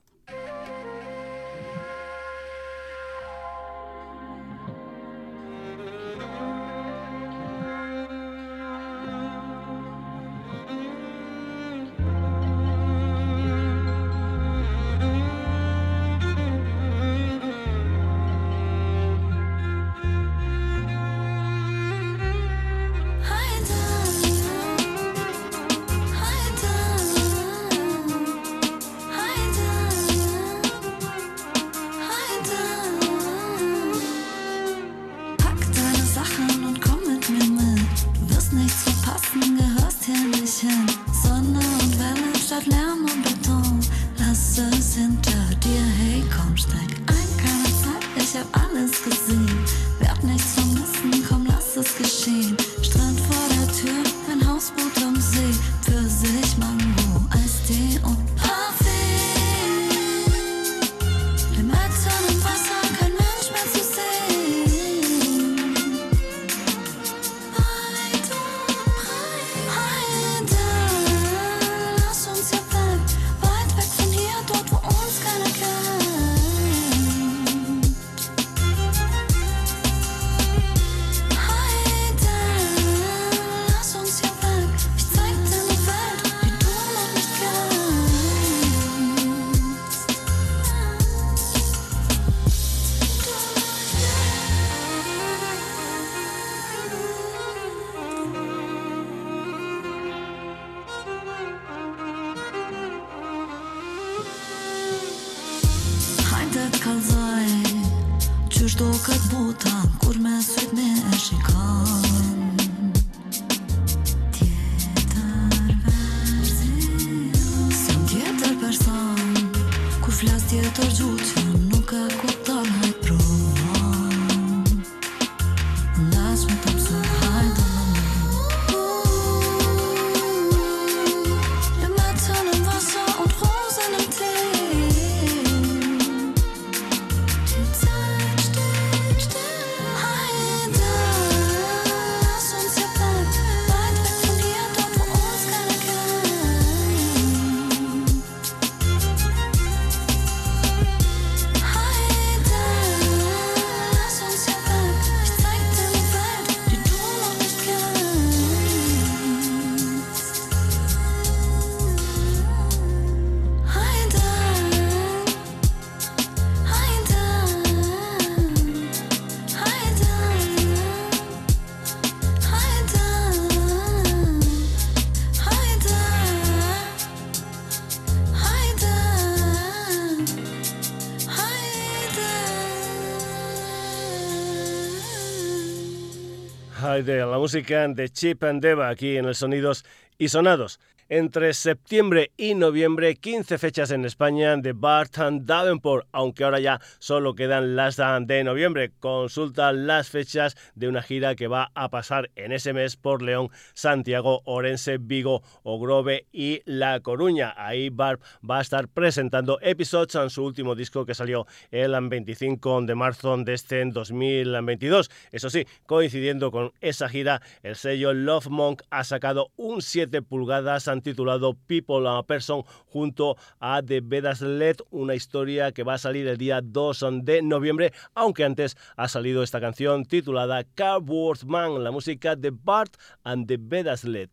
De 187.03 187.25
la 187.25 187.37
música 187.37 187.87
de 187.87 188.09
Chip 188.09 188.43
and 188.43 188.61
Deva 188.61 188.89
aquí 188.89 189.17
en 189.17 189.25
el 189.25 189.35
Sonidos 189.35 189.85
y 190.17 190.29
Sonados 190.29 190.79
entre 191.09 191.53
septiembre 191.53 192.31
y 192.37 192.55
noviembre, 192.55 193.15
15 193.15 193.57
fechas 193.57 193.91
en 193.91 194.05
España 194.05 194.55
de 194.57 194.73
Bart 194.73 195.17
Davenport, 195.17 196.07
aunque 196.11 196.43
ahora 196.43 196.59
ya 196.59 196.81
solo 196.99 197.35
quedan 197.35 197.75
las 197.75 197.97
de 197.97 198.43
noviembre. 198.43 198.91
Consulta 198.99 199.71
las 199.73 200.09
fechas 200.09 200.55
de 200.75 200.87
una 200.87 201.01
gira 201.01 201.35
que 201.35 201.47
va 201.47 201.71
a 201.73 201.89
pasar 201.89 202.29
en 202.35 202.51
ese 202.51 202.73
mes 202.73 202.95
por 202.95 203.21
León, 203.21 203.49
Santiago, 203.73 204.41
Orense, 204.45 204.97
Vigo, 204.99 205.41
Ogrove 205.63 206.27
y 206.31 206.61
La 206.65 206.99
Coruña. 206.99 207.53
Ahí 207.57 207.89
Bart 207.89 208.21
va 208.47 208.59
a 208.59 208.61
estar 208.61 208.87
presentando 208.87 209.59
Episodes 209.61 210.15
en 210.15 210.29
su 210.29 210.43
último 210.43 210.75
disco 210.75 211.05
que 211.05 211.15
salió 211.15 211.47
el 211.71 211.95
25 212.07 212.81
de 212.83 212.95
marzo 212.95 213.35
de 213.37 213.53
este 213.53 213.83
2022. 213.85 215.09
Eso 215.31 215.49
sí, 215.49 215.65
coincidiendo 215.85 216.51
con 216.51 216.71
esa 216.81 217.09
gira, 217.09 217.41
el 217.63 217.75
sello 217.75 218.13
Love 218.13 218.47
Monk 218.47 218.83
ha 218.89 219.03
sacado 219.03 219.51
un 219.55 219.81
7 219.81 220.21
pulgadas 220.21 220.87
titulado 221.01 221.53
People 221.67 222.07
a 222.07 222.23
Person 222.23 222.63
junto 222.87 223.37
a 223.59 223.81
The 223.81 224.01
Vedas 224.01 224.41
Led, 224.41 224.77
una 224.89 225.15
historia 225.15 225.71
que 225.71 225.83
va 225.83 225.95
a 225.95 225.97
salir 225.97 226.27
el 226.27 226.37
día 226.37 226.61
2 226.63 227.05
de 227.23 227.41
noviembre, 227.41 227.93
aunque 228.13 228.43
antes 228.43 228.77
ha 228.95 229.07
salido 229.07 229.43
esta 229.43 229.59
canción 229.59 230.05
titulada 230.05 230.63
Cardboard 230.75 231.45
Man, 231.45 231.83
la 231.83 231.91
música 231.91 232.35
de 232.35 232.51
Bart 232.51 232.95
and 233.23 233.47
The 233.47 233.57
Vedas 233.59 234.03
Led. 234.03 234.29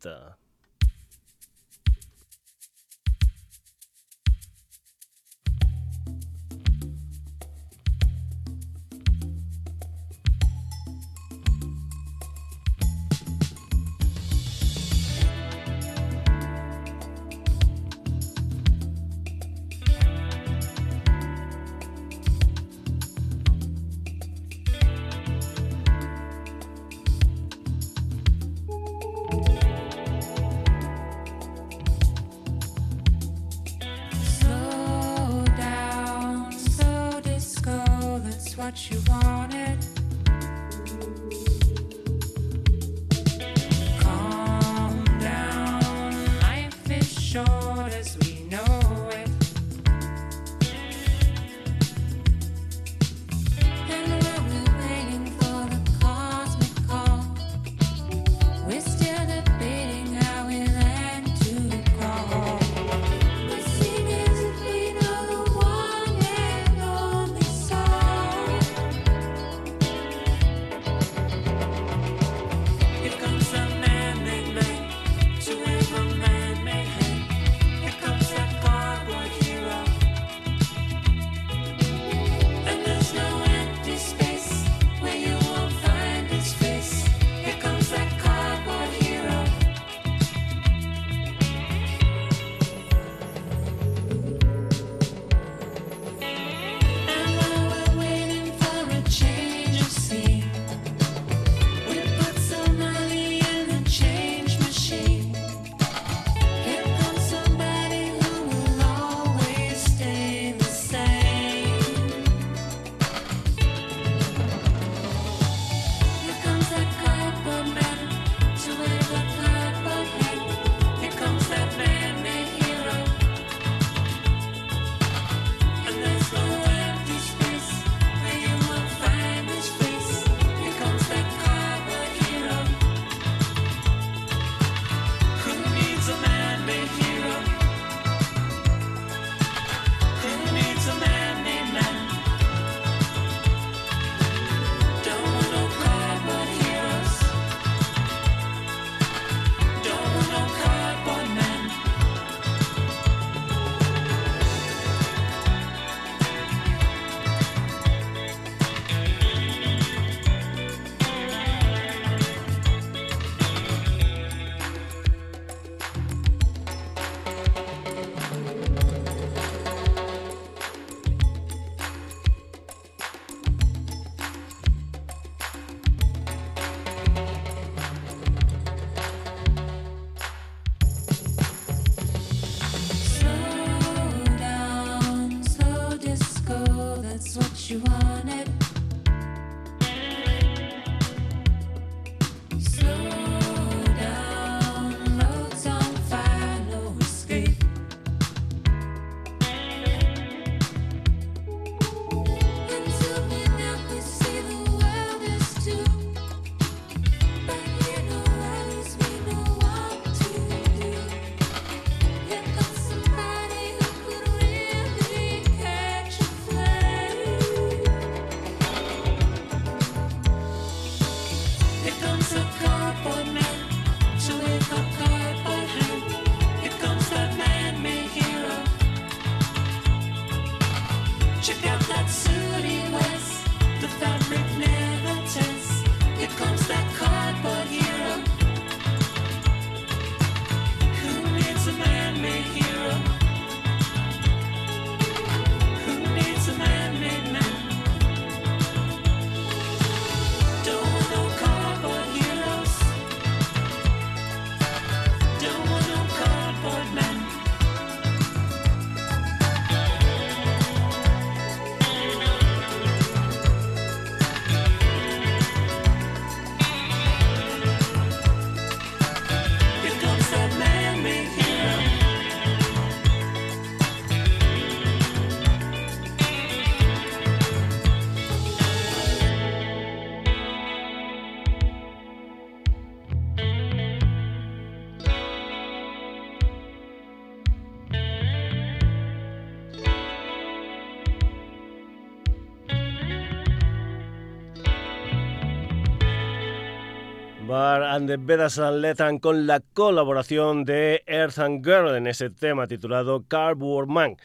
The 298.06 298.16
Vedas 298.18 298.58
Letan 298.58 299.18
con 299.18 299.46
la 299.46 299.60
colaboración 299.60 300.64
de 300.64 301.02
Earth 301.06 301.38
and 301.38 301.64
Girl 301.64 301.94
en 301.94 302.06
ese 302.06 302.30
tema 302.30 302.66
titulado 302.66 303.24
Cardboard 303.26 303.88
Man. 303.88 304.16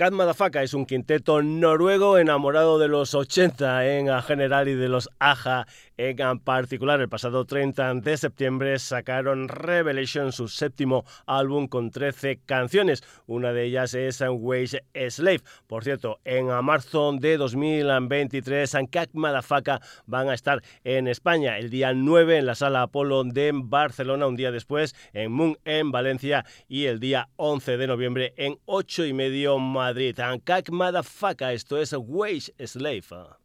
Cat 0.00 0.14
Madafaka 0.14 0.62
es 0.62 0.72
un 0.72 0.86
quinteto 0.86 1.42
noruego 1.42 2.16
enamorado 2.16 2.78
de 2.78 2.88
los 2.88 3.14
80 3.14 3.98
en 3.98 4.22
general 4.22 4.66
y 4.66 4.74
de 4.74 4.88
los 4.88 5.10
Aja 5.18 5.66
en 5.98 6.38
particular. 6.38 7.02
El 7.02 7.10
pasado 7.10 7.44
30 7.44 7.96
de 7.96 8.16
septiembre 8.16 8.78
sacaron 8.78 9.48
Revelation, 9.48 10.32
su 10.32 10.48
séptimo 10.48 11.04
álbum 11.26 11.68
con 11.68 11.90
13 11.90 12.40
canciones. 12.46 13.02
Una 13.26 13.52
de 13.52 13.66
ellas 13.66 13.92
es 13.92 14.22
Ways 14.26 14.78
Slave. 15.10 15.42
Por 15.66 15.84
cierto, 15.84 16.18
en 16.24 16.46
marzo 16.64 17.12
de 17.12 17.36
2023, 17.36 18.74
Cat 18.90 19.10
Madafaka 19.12 19.82
van 20.06 20.30
a 20.30 20.34
estar 20.34 20.62
en 20.82 21.08
España 21.08 21.58
el 21.58 21.68
día 21.68 21.92
9 21.92 22.38
en 22.38 22.46
la 22.46 22.54
Sala 22.54 22.80
Apolo 22.80 23.22
de 23.24 23.50
Barcelona, 23.52 24.28
un 24.28 24.36
día 24.36 24.50
después 24.50 24.96
en 25.12 25.30
Moon 25.30 25.58
en 25.66 25.92
Valencia 25.92 26.46
y 26.68 26.86
el 26.86 27.00
día 27.00 27.28
11 27.36 27.76
de 27.76 27.86
noviembre 27.86 28.32
en 28.38 28.56
8 28.64 29.04
y 29.04 29.12
medio 29.12 29.58
Madrid. 29.58 29.89
Ankak 30.18 30.70
Madafaka, 30.70 31.52
esto 31.52 31.78
es 31.78 31.92
Ways 31.92 32.52
Slave. 32.64 33.39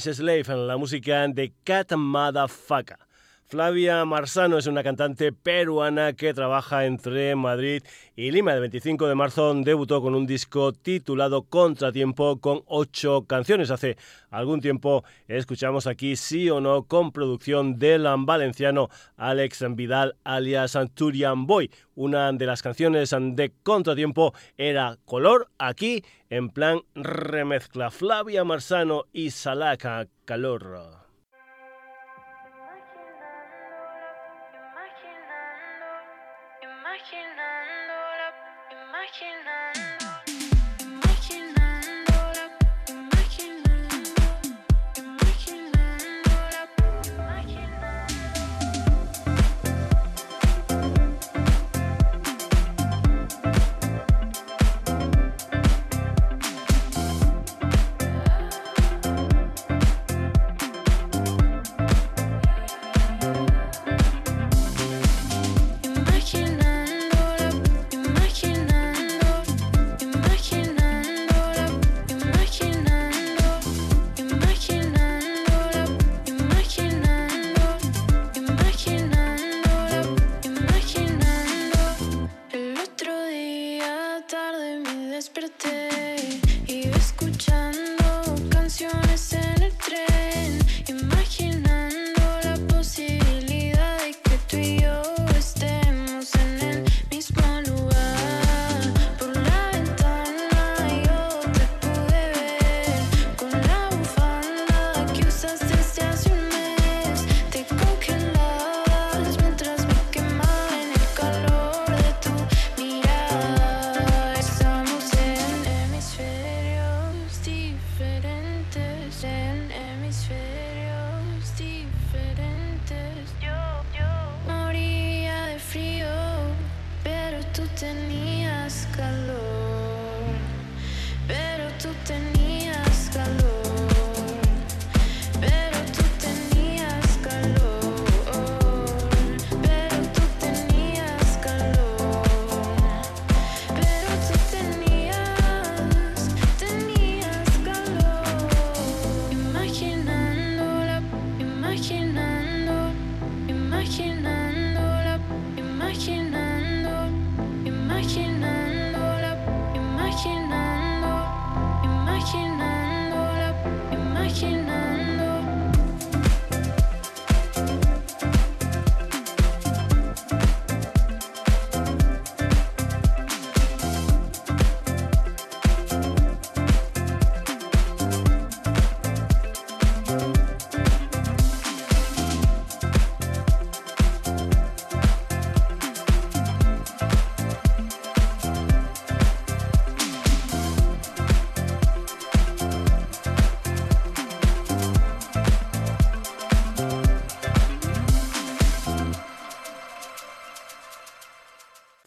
Slave 0.00 0.44
en 0.48 0.66
la 0.66 0.76
música 0.76 1.26
de 1.28 1.52
Cat 1.64 1.92
Motherfucker. 1.92 3.05
Flavia 3.48 4.04
Marsano 4.04 4.58
es 4.58 4.66
una 4.66 4.82
cantante 4.82 5.30
peruana 5.30 6.14
que 6.14 6.34
trabaja 6.34 6.84
entre 6.84 7.36
Madrid 7.36 7.80
y 8.16 8.32
Lima. 8.32 8.52
El 8.52 8.58
25 8.58 9.06
de 9.06 9.14
marzo 9.14 9.54
debutó 9.54 10.02
con 10.02 10.16
un 10.16 10.26
disco 10.26 10.72
titulado 10.72 11.44
Contratiempo 11.44 12.40
con 12.40 12.62
ocho 12.66 13.24
canciones. 13.28 13.70
Hace 13.70 13.98
algún 14.30 14.60
tiempo 14.60 15.04
escuchamos 15.28 15.86
aquí 15.86 16.16
Sí 16.16 16.50
o 16.50 16.60
No 16.60 16.82
con 16.82 17.12
producción 17.12 17.78
del 17.78 18.08
valenciano 18.18 18.88
Alex 19.16 19.64
Vidal 19.76 20.16
alias 20.24 20.74
Anturian 20.74 21.46
Boy. 21.46 21.70
Una 21.94 22.32
de 22.32 22.46
las 22.46 22.62
canciones 22.62 23.14
de 23.16 23.52
Contratiempo 23.62 24.34
era 24.56 24.98
Color 25.04 25.50
aquí 25.58 26.02
en 26.30 26.50
plan 26.50 26.80
remezcla. 26.96 27.92
Flavia 27.92 28.42
Marsano 28.42 29.04
y 29.12 29.30
Salaca 29.30 30.08
Calor. 30.24 30.95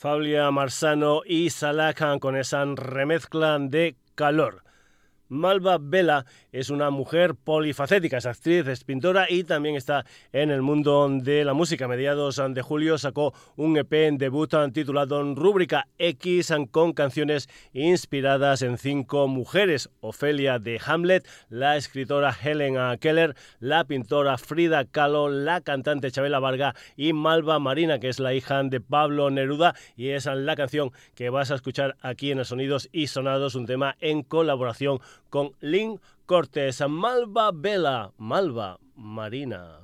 Fabia 0.10 0.50
Marsano 0.50 1.22
y 1.24 1.52
Salakan 1.52 2.18
con 2.18 2.36
esa 2.36 2.66
remezcla 2.66 3.60
de 3.60 3.96
calor. 4.16 4.64
Malva 5.30 5.78
Vela 5.80 6.26
es 6.52 6.72
una 6.72 6.90
mujer 6.90 7.36
polifacética, 7.36 8.18
es 8.18 8.26
actriz, 8.26 8.68
es 8.68 8.84
pintora 8.84 9.28
y 9.30 9.44
también 9.44 9.76
está 9.76 10.06
en 10.34 10.50
el 10.50 10.64
mundo 10.64 11.08
de 11.10 11.46
la 11.46 11.54
música. 11.54 11.86
A 11.86 11.88
mediados 11.88 12.42
de 12.50 12.62
julio 12.64 12.98
sacó 12.98 13.34
un 13.56 13.78
EP 13.78 13.94
en 13.94 14.18
debut 14.18 14.52
titulado 14.74 15.24
Rúbrica 15.36 15.88
X 16.00 16.52
con 16.72 16.94
canciones 16.94 17.48
inspiradas 17.74 18.64
en 18.64 18.80
cinco 18.80 19.28
mujeres: 19.28 19.92
Ofelia 20.02 20.58
de 20.58 20.82
Hamlet, 20.84 21.28
la 21.50 21.78
escritora 21.78 22.36
Helen 22.44 22.98
Keller, 22.98 23.36
la 23.60 23.84
pintora 23.86 24.40
Frida 24.40 24.86
Kahlo, 24.86 25.30
la 25.30 25.62
cantante 25.62 26.12
Chabela 26.12 26.40
Varga 26.40 26.74
y 26.98 27.14
Malva 27.14 27.60
Marina, 27.60 28.00
que 28.00 28.10
es 28.10 28.20
la 28.20 28.34
hija 28.34 28.64
de 28.64 28.82
Pablo 28.82 29.30
Neruda 29.30 29.76
y 29.96 30.10
es 30.10 30.26
la 30.26 30.56
canción 30.56 30.92
que 31.14 31.30
vas 31.30 31.52
a 31.52 31.56
escuchar 31.56 31.98
aquí 32.02 32.32
en 32.32 32.40
el 32.40 32.46
Sonidos 32.46 32.90
y 32.92 33.08
Sonados, 33.08 33.54
un 33.54 33.68
tema 33.68 33.96
en 34.00 34.24
colaboración 34.24 35.00
con 35.30 35.54
Lynn 35.60 36.00
Cortés, 36.26 36.82
Malva 36.88 37.52
Vela, 37.54 38.12
Malva 38.18 38.80
Marina. 38.96 39.80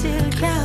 Vela 0.00 0.57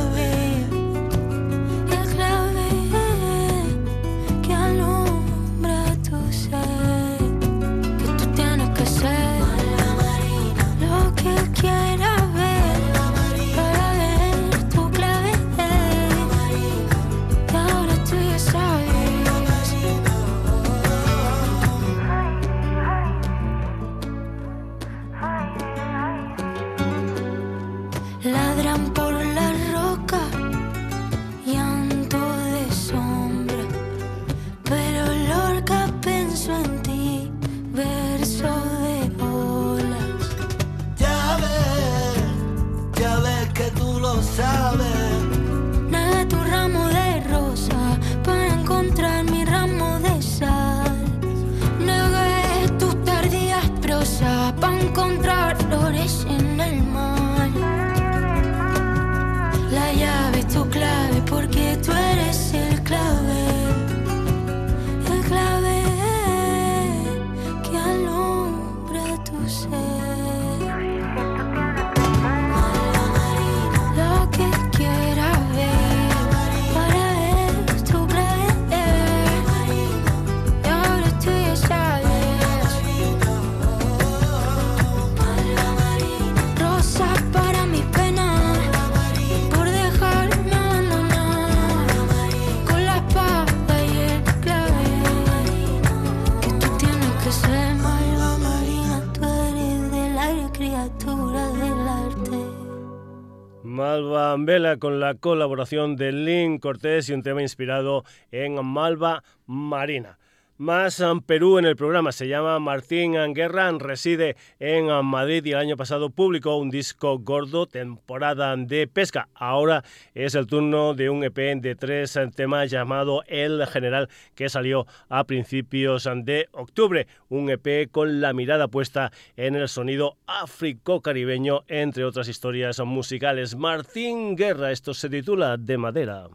con 104.84 105.00
la 105.00 105.14
colaboración 105.14 105.96
de 105.96 106.12
Lynn 106.12 106.58
Cortés 106.58 107.08
y 107.08 107.14
un 107.14 107.22
tema 107.22 107.40
inspirado 107.40 108.04
en 108.30 108.62
Malva 108.62 109.24
Marina. 109.46 110.18
Más 110.56 111.02
Perú 111.26 111.58
en 111.58 111.64
el 111.64 111.74
programa. 111.74 112.12
Se 112.12 112.28
llama 112.28 112.60
Martín 112.60 113.14
Guerra, 113.34 113.72
reside 113.72 114.36
en 114.60 114.86
Madrid 115.04 115.44
y 115.44 115.50
el 115.50 115.58
año 115.58 115.76
pasado 115.76 116.10
publicó 116.10 116.56
un 116.58 116.70
disco 116.70 117.18
gordo, 117.18 117.66
temporada 117.66 118.54
de 118.56 118.86
pesca. 118.86 119.28
Ahora 119.34 119.82
es 120.14 120.36
el 120.36 120.46
turno 120.46 120.94
de 120.94 121.10
un 121.10 121.24
EP 121.24 121.60
de 121.60 121.74
tres 121.74 122.16
temas 122.36 122.70
llamado 122.70 123.24
El 123.26 123.66
General, 123.66 124.08
que 124.36 124.48
salió 124.48 124.86
a 125.08 125.24
principios 125.24 126.08
de 126.22 126.48
octubre. 126.52 127.08
Un 127.28 127.50
EP 127.50 127.90
con 127.90 128.20
la 128.20 128.32
mirada 128.32 128.68
puesta 128.68 129.10
en 129.36 129.56
el 129.56 129.68
sonido 129.68 130.18
áfrico-caribeño, 130.28 131.64
entre 131.66 132.04
otras 132.04 132.28
historias 132.28 132.78
musicales. 132.78 133.56
Martín 133.56 134.36
Guerra, 134.36 134.70
esto 134.70 134.94
se 134.94 135.10
titula 135.10 135.56
De 135.56 135.78
Madera. 135.78 136.28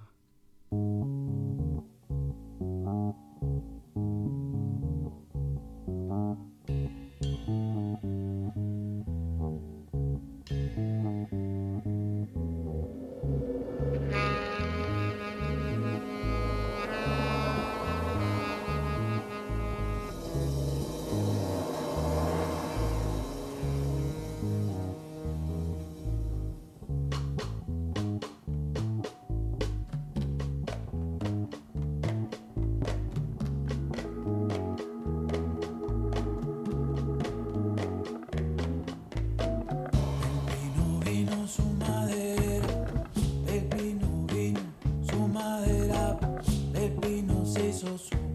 los. 47.89 48.28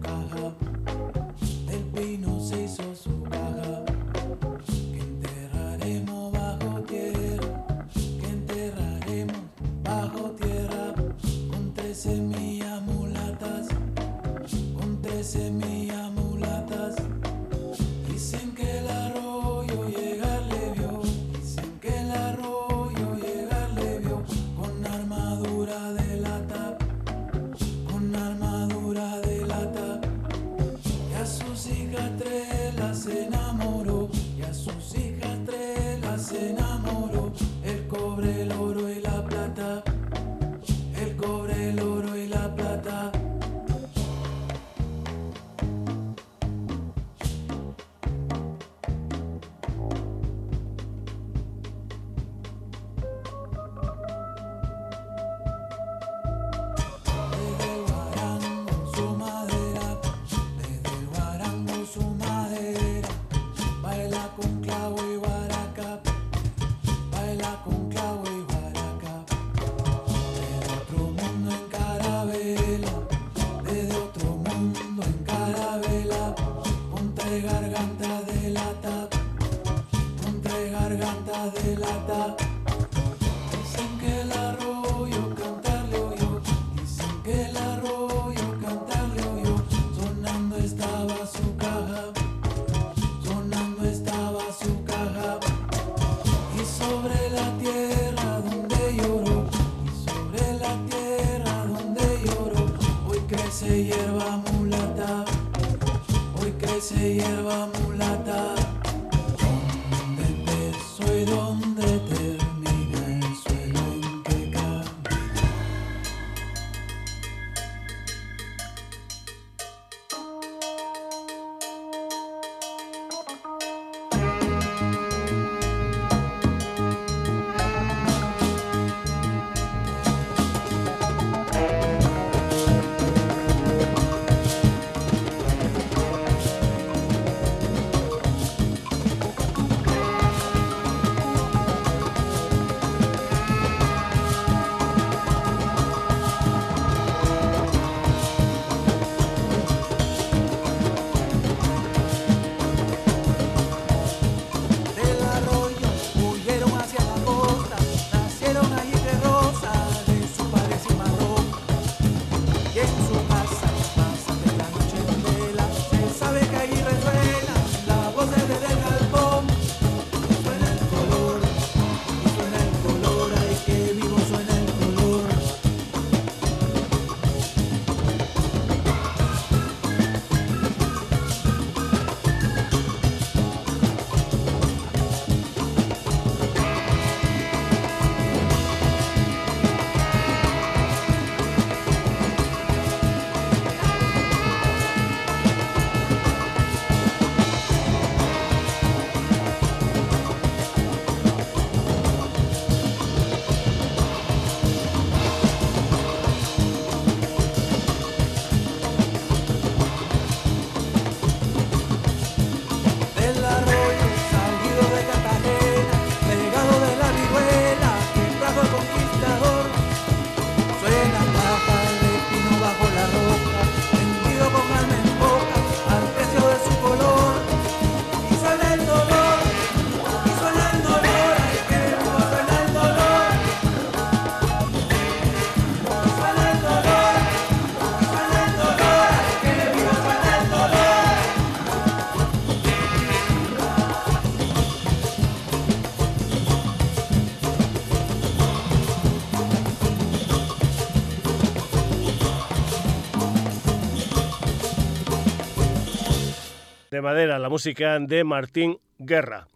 De 256.95 257.01
madera, 257.01 257.39
la 257.39 257.49
música 257.49 257.99
de 257.99 258.23
Martín 258.23 258.79
Guerra. 258.97 259.47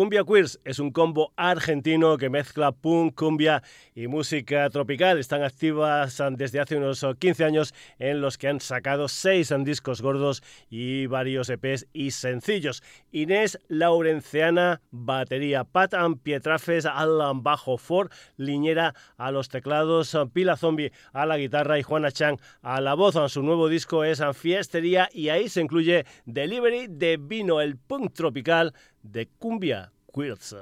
Cumbia 0.00 0.24
Queers 0.24 0.58
es 0.64 0.78
un 0.78 0.92
combo 0.92 1.34
argentino 1.36 2.16
que 2.16 2.30
mezcla 2.30 2.72
punk, 2.72 3.14
cumbia 3.14 3.62
y 3.94 4.06
música 4.06 4.70
tropical. 4.70 5.18
Están 5.18 5.42
activas 5.42 6.22
desde 6.38 6.58
hace 6.58 6.78
unos 6.78 7.04
15 7.18 7.44
años 7.44 7.74
en 7.98 8.22
los 8.22 8.38
que 8.38 8.48
han 8.48 8.60
sacado 8.60 9.08
6 9.08 9.52
discos 9.58 10.00
gordos 10.00 10.42
y 10.70 11.04
varios 11.04 11.50
EPs 11.50 11.86
y 11.92 12.12
sencillos. 12.12 12.82
Inés 13.12 13.58
Laurenciana, 13.68 14.80
batería, 14.90 15.64
Pat 15.64 15.92
Pietrafes 16.22 16.86
al 16.86 17.18
bajo, 17.34 17.76
Ford 17.76 18.10
Liñera 18.38 18.94
a 19.18 19.30
los 19.30 19.50
teclados, 19.50 20.16
Pila 20.32 20.56
Zombie 20.56 20.92
a 21.12 21.26
la 21.26 21.36
guitarra 21.36 21.78
y 21.78 21.82
Juana 21.82 22.10
Chang 22.10 22.40
a 22.62 22.80
la 22.80 22.94
voz. 22.94 23.16
Su 23.30 23.42
nuevo 23.42 23.68
disco 23.68 24.02
es 24.02 24.22
Fiestería 24.32 25.10
y 25.12 25.28
ahí 25.28 25.50
se 25.50 25.60
incluye 25.60 26.06
Delivery 26.24 26.86
de 26.88 27.18
Vino, 27.18 27.60
el 27.60 27.76
punk 27.76 28.14
tropical 28.14 28.72
de 29.02 29.26
Cumbia 29.38 29.92
Quilts. 30.12 30.56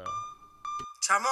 Chamo. 1.00 1.28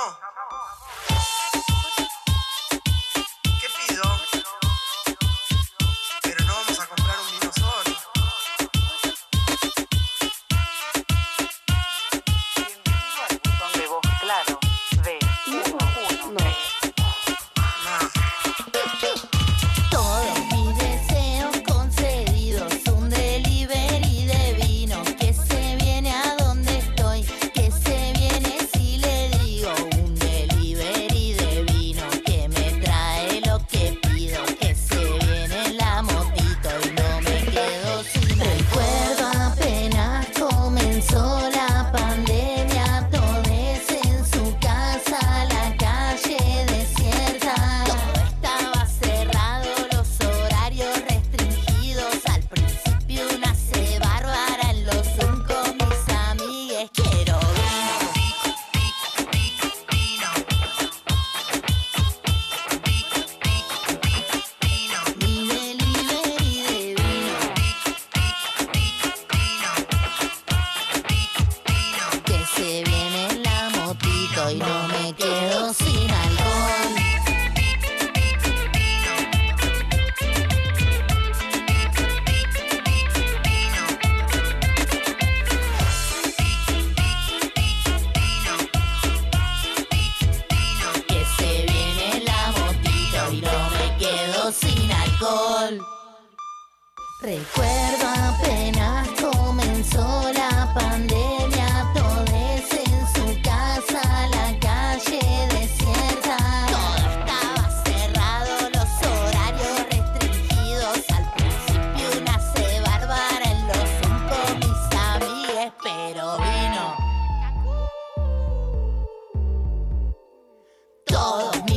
Oh. 121.19 121.51
me. 121.67 121.76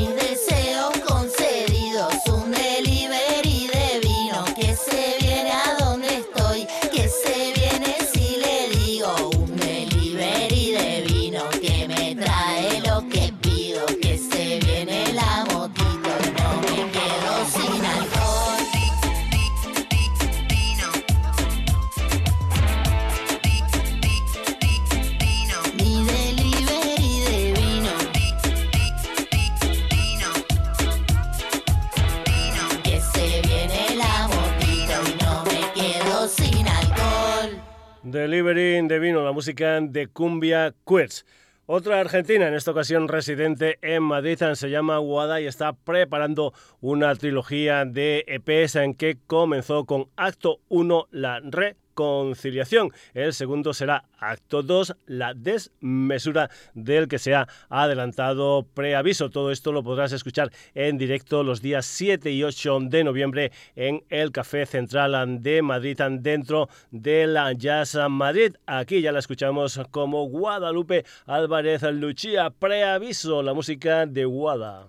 De 39.59 40.07
Cumbia 40.07 40.73
Quirts. 40.87 41.25
Otra 41.65 41.99
argentina, 41.99 42.47
en 42.47 42.53
esta 42.53 42.71
ocasión 42.71 43.09
residente 43.09 43.77
en 43.81 44.03
Madrid, 44.03 44.37
se 44.53 44.69
llama 44.69 44.97
Guada 44.99 45.41
y 45.41 45.47
está 45.47 45.73
preparando 45.73 46.53
una 46.79 47.13
trilogía 47.15 47.83
de 47.83 48.23
EPs 48.25 48.77
en 48.77 48.93
que 48.93 49.17
comenzó 49.27 49.85
con 49.85 50.07
Acto 50.15 50.61
1, 50.69 51.07
La 51.11 51.41
Re 51.41 51.75
conciliación. 51.99 52.93
El 53.13 53.33
segundo 53.33 53.73
será 53.73 54.05
acto 54.19 54.63
2, 54.63 54.95
la 55.07 55.33
desmesura 55.33 56.49
del 56.73 57.09
que 57.09 57.19
se 57.19 57.35
ha 57.35 57.45
adelantado 57.67 58.65
preaviso. 58.73 59.29
Todo 59.29 59.51
esto 59.51 59.73
lo 59.73 59.83
podrás 59.83 60.13
escuchar 60.13 60.49
en 60.75 60.97
directo 60.97 61.43
los 61.43 61.61
días 61.61 61.85
7 61.85 62.31
y 62.31 62.45
8 62.45 62.79
de 62.83 63.03
noviembre 63.03 63.51
en 63.75 64.01
el 64.07 64.31
Café 64.31 64.65
Central 64.65 65.43
de 65.43 65.61
Madrid, 65.61 65.99
dentro 66.21 66.69
de 66.89 67.27
la 67.27 67.51
Jazz 67.51 67.97
Madrid. 68.09 68.55
Aquí 68.65 69.01
ya 69.01 69.11
la 69.11 69.19
escuchamos 69.19 69.81
como 69.91 70.23
Guadalupe 70.29 71.03
Álvarez 71.25 71.81
Luchía. 71.81 72.49
Preaviso, 72.49 73.43
la 73.43 73.53
música 73.53 74.05
de 74.05 74.23
Guada. 74.23 74.87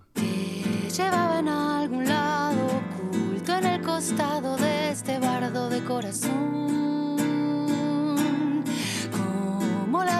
llevaban 0.95 1.49
a 1.49 1.81
algún 1.81 2.05
lado 2.05 2.67
oculto 2.67 3.53
en 3.53 3.65
el 3.65 3.81
costado 3.81 4.55
de 4.55 4.91
este 4.91 5.19
bardo 5.19 5.69
de 5.69 5.83
corazón 5.83 6.80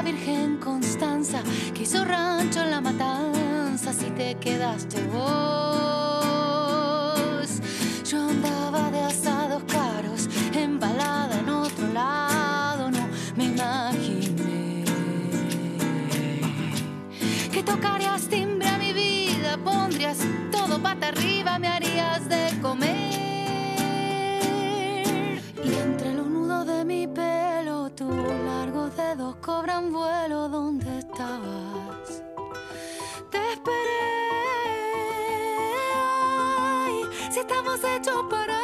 Virgen 0.03 0.57
Constanza 0.57 1.43
que 1.75 1.83
hizo 1.83 2.03
rancho 2.03 2.61
en 2.61 2.71
la 2.71 2.81
matanza 2.81 3.93
si 3.93 4.09
te 4.11 4.33
quedaste 4.35 5.03
vos. 5.03 5.21
Yo 8.09 8.29
andaba 8.29 8.89
de 8.89 8.99
asados 9.01 9.61
caros, 9.65 10.27
embalada 10.53 11.37
en 11.37 11.49
otro 11.49 11.87
lado, 11.93 12.89
no 12.89 13.07
me 13.35 13.45
imaginé 13.45 14.85
que 17.51 17.61
tocarías 17.61 18.27
timbre 18.27 18.67
a 18.69 18.79
mi 18.79 18.93
vida, 18.93 19.55
pondrías 19.63 20.17
todo 20.51 20.81
pata 20.81 21.09
arriba, 21.09 21.59
me 21.59 21.67
harías 21.67 22.27
de 22.27 22.59
comer 22.59 23.11
y 25.63 25.73
entre 25.75 26.15
los 26.15 26.25
nudos 26.25 26.65
de 26.65 26.85
mi 26.85 27.05
pelo 27.07 27.60
tu 28.01 28.09
largo 28.47 28.89
dedos 28.89 29.35
cobran 29.45 29.91
vuelo 29.91 30.49
donde 30.49 30.89
estabas. 30.99 32.23
Te 33.31 33.39
esperé. 33.53 34.03
si 37.31 37.39
estamos 37.39 37.79
hechos 37.83 38.23
para 38.29 38.60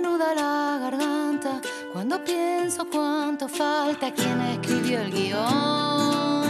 me 0.00 0.34
la 0.34 0.78
garganta 0.80 1.60
cuando 1.92 2.22
pienso 2.24 2.84
cuánto 2.90 3.48
falta 3.48 4.12
quien 4.12 4.40
escribió 4.40 5.00
el 5.02 5.12
guion. 5.12 6.44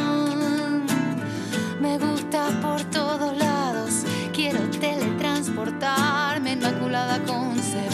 Me 1.79 1.99
gusta 1.99 2.49
por 2.63 2.83
todos 2.85 3.37
lados, 3.37 4.05
quiero 4.33 4.61
teletransportarme 4.71 6.53
Inmaculada 6.53 7.23
Concepción. 7.25 7.94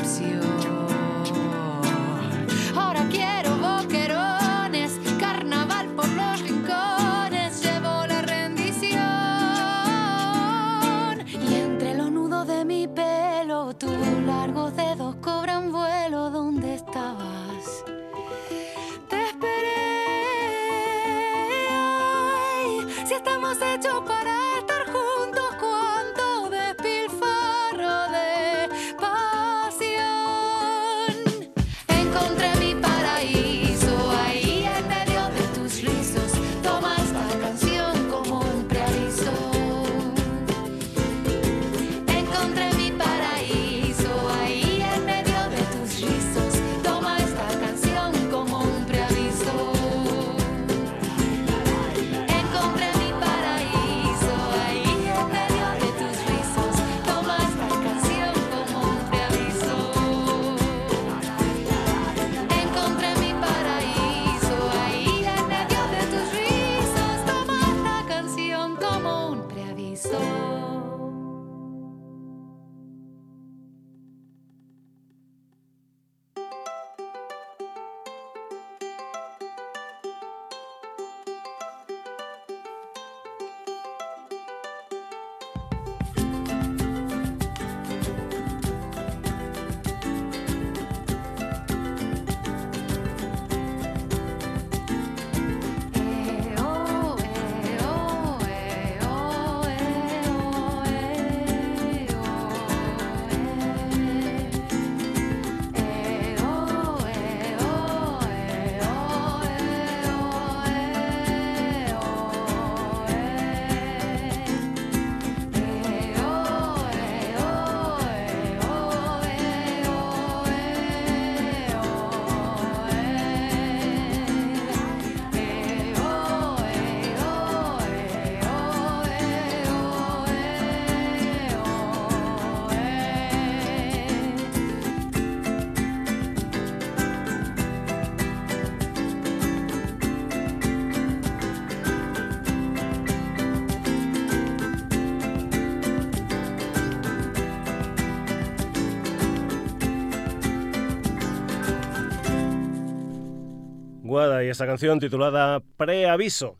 Y 154.12 154.48
esta 154.48 154.66
canción 154.66 154.98
titulada 154.98 155.62
Preaviso. 155.76 156.56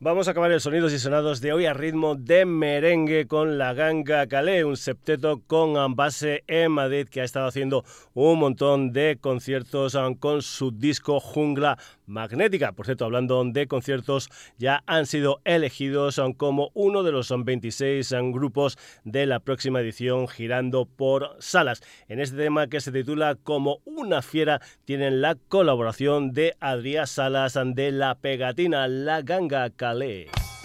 Vamos 0.00 0.26
a 0.26 0.32
acabar 0.32 0.50
el 0.50 0.60
sonidos 0.60 0.92
y 0.92 0.98
sonados 0.98 1.40
de 1.40 1.52
hoy 1.52 1.64
a 1.64 1.72
ritmo 1.72 2.16
de 2.16 2.44
merengue 2.44 3.28
con 3.28 3.56
la 3.56 3.72
Ganga 3.72 4.26
Calais, 4.26 4.64
un 4.64 4.76
septeto 4.76 5.40
con 5.46 5.94
base 5.94 6.42
en 6.48 6.72
Madrid 6.72 7.06
que 7.08 7.20
ha 7.20 7.24
estado 7.24 7.46
haciendo 7.46 7.84
un 8.14 8.40
montón 8.40 8.92
de 8.92 9.16
conciertos 9.20 9.96
con 10.18 10.42
su 10.42 10.72
disco 10.72 11.20
Jungla 11.20 11.78
Magnética. 12.08 12.72
Por 12.72 12.86
cierto, 12.86 13.04
hablando 13.04 13.44
de 13.44 13.68
conciertos, 13.68 14.28
ya 14.58 14.82
han 14.86 15.06
sido 15.06 15.40
elegidos 15.44 16.20
como 16.36 16.70
uno 16.74 17.02
de 17.02 17.12
los 17.12 17.32
26 17.32 18.12
um, 18.12 18.32
grupos 18.32 18.78
de 19.04 19.26
la 19.26 19.40
próxima 19.40 19.80
edición 19.80 20.26
girando 20.26 20.86
por 20.86 21.36
salas. 21.38 21.82
En 22.08 22.18
este 22.18 22.36
tema 22.36 22.66
que 22.66 22.80
se 22.80 22.90
titula 22.90 23.36
Como 23.36 23.80
una 23.84 24.22
fiera 24.22 24.60
tienen 24.84 25.20
la 25.20 25.36
colaboración 25.36 26.32
de 26.32 26.56
Adrián 26.60 27.06
Salas 27.06 27.58
de 27.62 27.92
La 27.92 28.16
Pegatina, 28.16 28.88
La 28.88 29.22
Ganga 29.22 29.70
Calais 29.70 30.57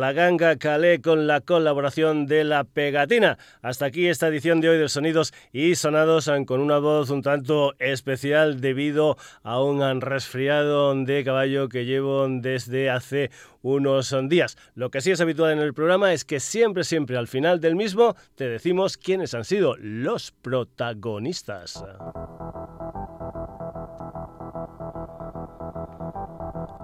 la 0.00 0.12
ganga 0.12 0.56
Calé 0.56 1.00
con 1.00 1.26
la 1.26 1.40
colaboración 1.40 2.26
de 2.26 2.44
la 2.44 2.64
pegatina. 2.64 3.38
Hasta 3.62 3.86
aquí 3.86 4.08
esta 4.08 4.28
edición 4.28 4.60
de 4.60 4.68
hoy 4.68 4.78
de 4.78 4.88
Sonidos 4.88 5.32
y 5.52 5.74
Sonados 5.74 6.30
con 6.46 6.60
una 6.60 6.78
voz 6.78 7.10
un 7.10 7.22
tanto 7.22 7.74
especial 7.78 8.60
debido 8.60 9.16
a 9.42 9.62
un 9.62 10.00
resfriado 10.00 10.94
de 10.94 11.24
caballo 11.24 11.68
que 11.68 11.84
llevo 11.84 12.26
desde 12.28 12.90
hace 12.90 13.30
unos 13.62 14.14
días. 14.28 14.56
Lo 14.74 14.90
que 14.90 15.00
sí 15.00 15.10
es 15.10 15.20
habitual 15.20 15.52
en 15.52 15.58
el 15.58 15.74
programa 15.74 16.12
es 16.12 16.24
que 16.24 16.40
siempre, 16.40 16.84
siempre 16.84 17.16
al 17.16 17.28
final 17.28 17.60
del 17.60 17.76
mismo 17.76 18.14
te 18.34 18.48
decimos 18.48 18.96
quiénes 18.96 19.34
han 19.34 19.44
sido 19.44 19.76
los 19.78 20.32
protagonistas. 20.32 21.84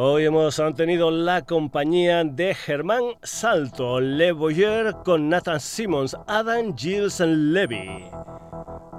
Hoy 0.02 0.24
hemos 0.24 0.58
tenido 0.76 1.10
la 1.10 1.42
compañía 1.42 2.24
de 2.24 2.54
Germán 2.54 3.02
Salto, 3.22 4.00
Le 4.00 4.32
Boyer 4.32 4.94
con 5.04 5.28
Nathan 5.28 5.60
Simmons, 5.60 6.16
Adam 6.26 6.74
Gilles 6.74 7.20
Levy, 7.20 8.08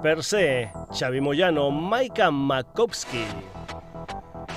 Per 0.00 0.22
se, 0.22 0.70
Xavi 0.92 1.20
Moyano, 1.20 1.72
Maika 1.72 2.30
Makowski, 2.30 3.24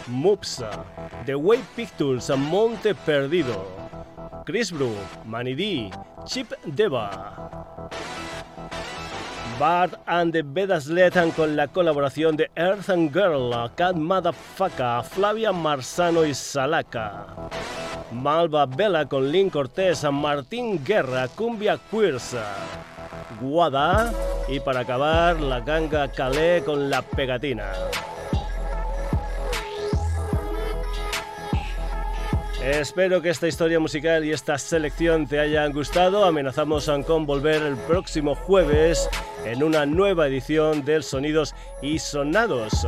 Mupsa, 0.05 0.85
The 1.25 1.33
Way 1.33 1.63
Pictures, 1.75 2.29
Monte 2.37 2.93
Perdido, 2.93 3.65
Chris 4.45 4.71
Bru, 4.71 4.93
Manidi, 5.25 5.89
Chip 6.25 6.53
Deva. 6.63 7.89
Bart 9.59 9.93
and 10.05 10.33
the 10.33 10.43
Bedaslet 10.43 11.33
con 11.33 11.55
la 11.55 11.67
colaboración 11.67 12.35
de 12.35 12.49
Earth 12.55 12.89
and 12.89 13.13
Girl, 13.13 13.53
Cat 13.75 13.95
Motherfucker, 13.95 15.03
Flavia 15.03 15.53
Marzano 15.53 16.25
y 16.25 16.33
Salaka. 16.33 17.27
Malva 18.11 18.65
Bella 18.65 19.05
con 19.05 19.31
Lynn 19.31 19.49
Cortés, 19.49 20.03
Martín 20.11 20.83
Guerra, 20.83 21.27
Cumbia 21.29 21.79
Queers, 21.89 22.35
Guada 23.39 24.11
y 24.49 24.59
para 24.59 24.81
acabar 24.81 25.39
la 25.39 25.61
ganga 25.61 26.09
Calais 26.09 26.63
con 26.63 26.89
la 26.89 27.01
pegatina. 27.01 27.71
Espero 32.65 33.21
que 33.21 33.29
esta 33.29 33.47
historia 33.47 33.79
musical 33.79 34.25
y 34.25 34.31
esta 34.31 34.57
selección 34.57 35.27
te 35.27 35.39
hayan 35.39 35.71
gustado. 35.71 36.25
Amenazamos 36.25 36.89
con 37.05 37.27
volver 37.27 37.61
el 37.61 37.77
próximo 37.77 38.33
jueves 38.33 39.07
en 39.45 39.61
una 39.61 39.85
nueva 39.85 40.25
edición 40.25 40.83
del 40.83 41.03
Sonidos 41.03 41.53
y 41.83 41.99
Sonados. 41.99 42.87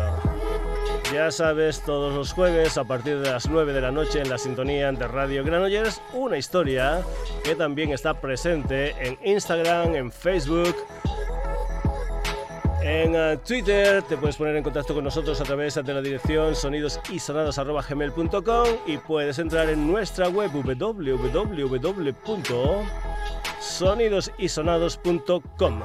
Ya 1.14 1.30
sabes, 1.30 1.84
todos 1.86 2.12
los 2.16 2.34
jueves 2.34 2.76
a 2.80 2.86
partir 2.86 3.20
de 3.20 3.30
las 3.30 3.48
9 3.48 3.72
de 3.72 3.82
la 3.82 3.92
noche 3.92 4.20
en 4.20 4.30
la 4.30 4.40
sintonía 4.40 4.92
de 4.92 5.08
Radio 5.08 5.44
Granollers, 5.44 6.02
una 6.12 6.40
historia 6.40 7.04
que 7.44 7.54
también 7.54 7.92
está 7.92 8.16
presente 8.16 8.96
en 9.00 9.20
Instagram, 9.24 9.94
en 9.94 10.12
Facebook 10.12 10.76
en 12.82 13.16
eh, 13.16 13.38
Twitter 13.46 14.02
te 14.04 14.18
puedes 14.18 14.36
poner 14.38 14.56
en 14.56 14.64
contacto 14.64 14.94
con 14.94 15.04
nosotros 15.04 15.42
a 15.42 15.44
través 15.44 15.76
de 15.76 15.94
la 15.94 16.02
dirección 16.02 16.56
sonidosisonados.gmail.com 16.56 18.68
y 18.86 18.98
puedes 18.98 19.40
entrar 19.40 19.70
en 19.70 19.86
nuestra 19.88 20.30
web 20.30 20.52
www 20.52 22.16
sonidosysonados.com. 23.60 25.82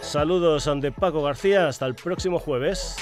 Saludos 0.00 0.70
de 0.80 0.92
Paco 0.92 1.22
García, 1.22 1.68
hasta 1.68 1.86
el 1.86 1.94
próximo 1.94 2.38
jueves. 2.38 2.96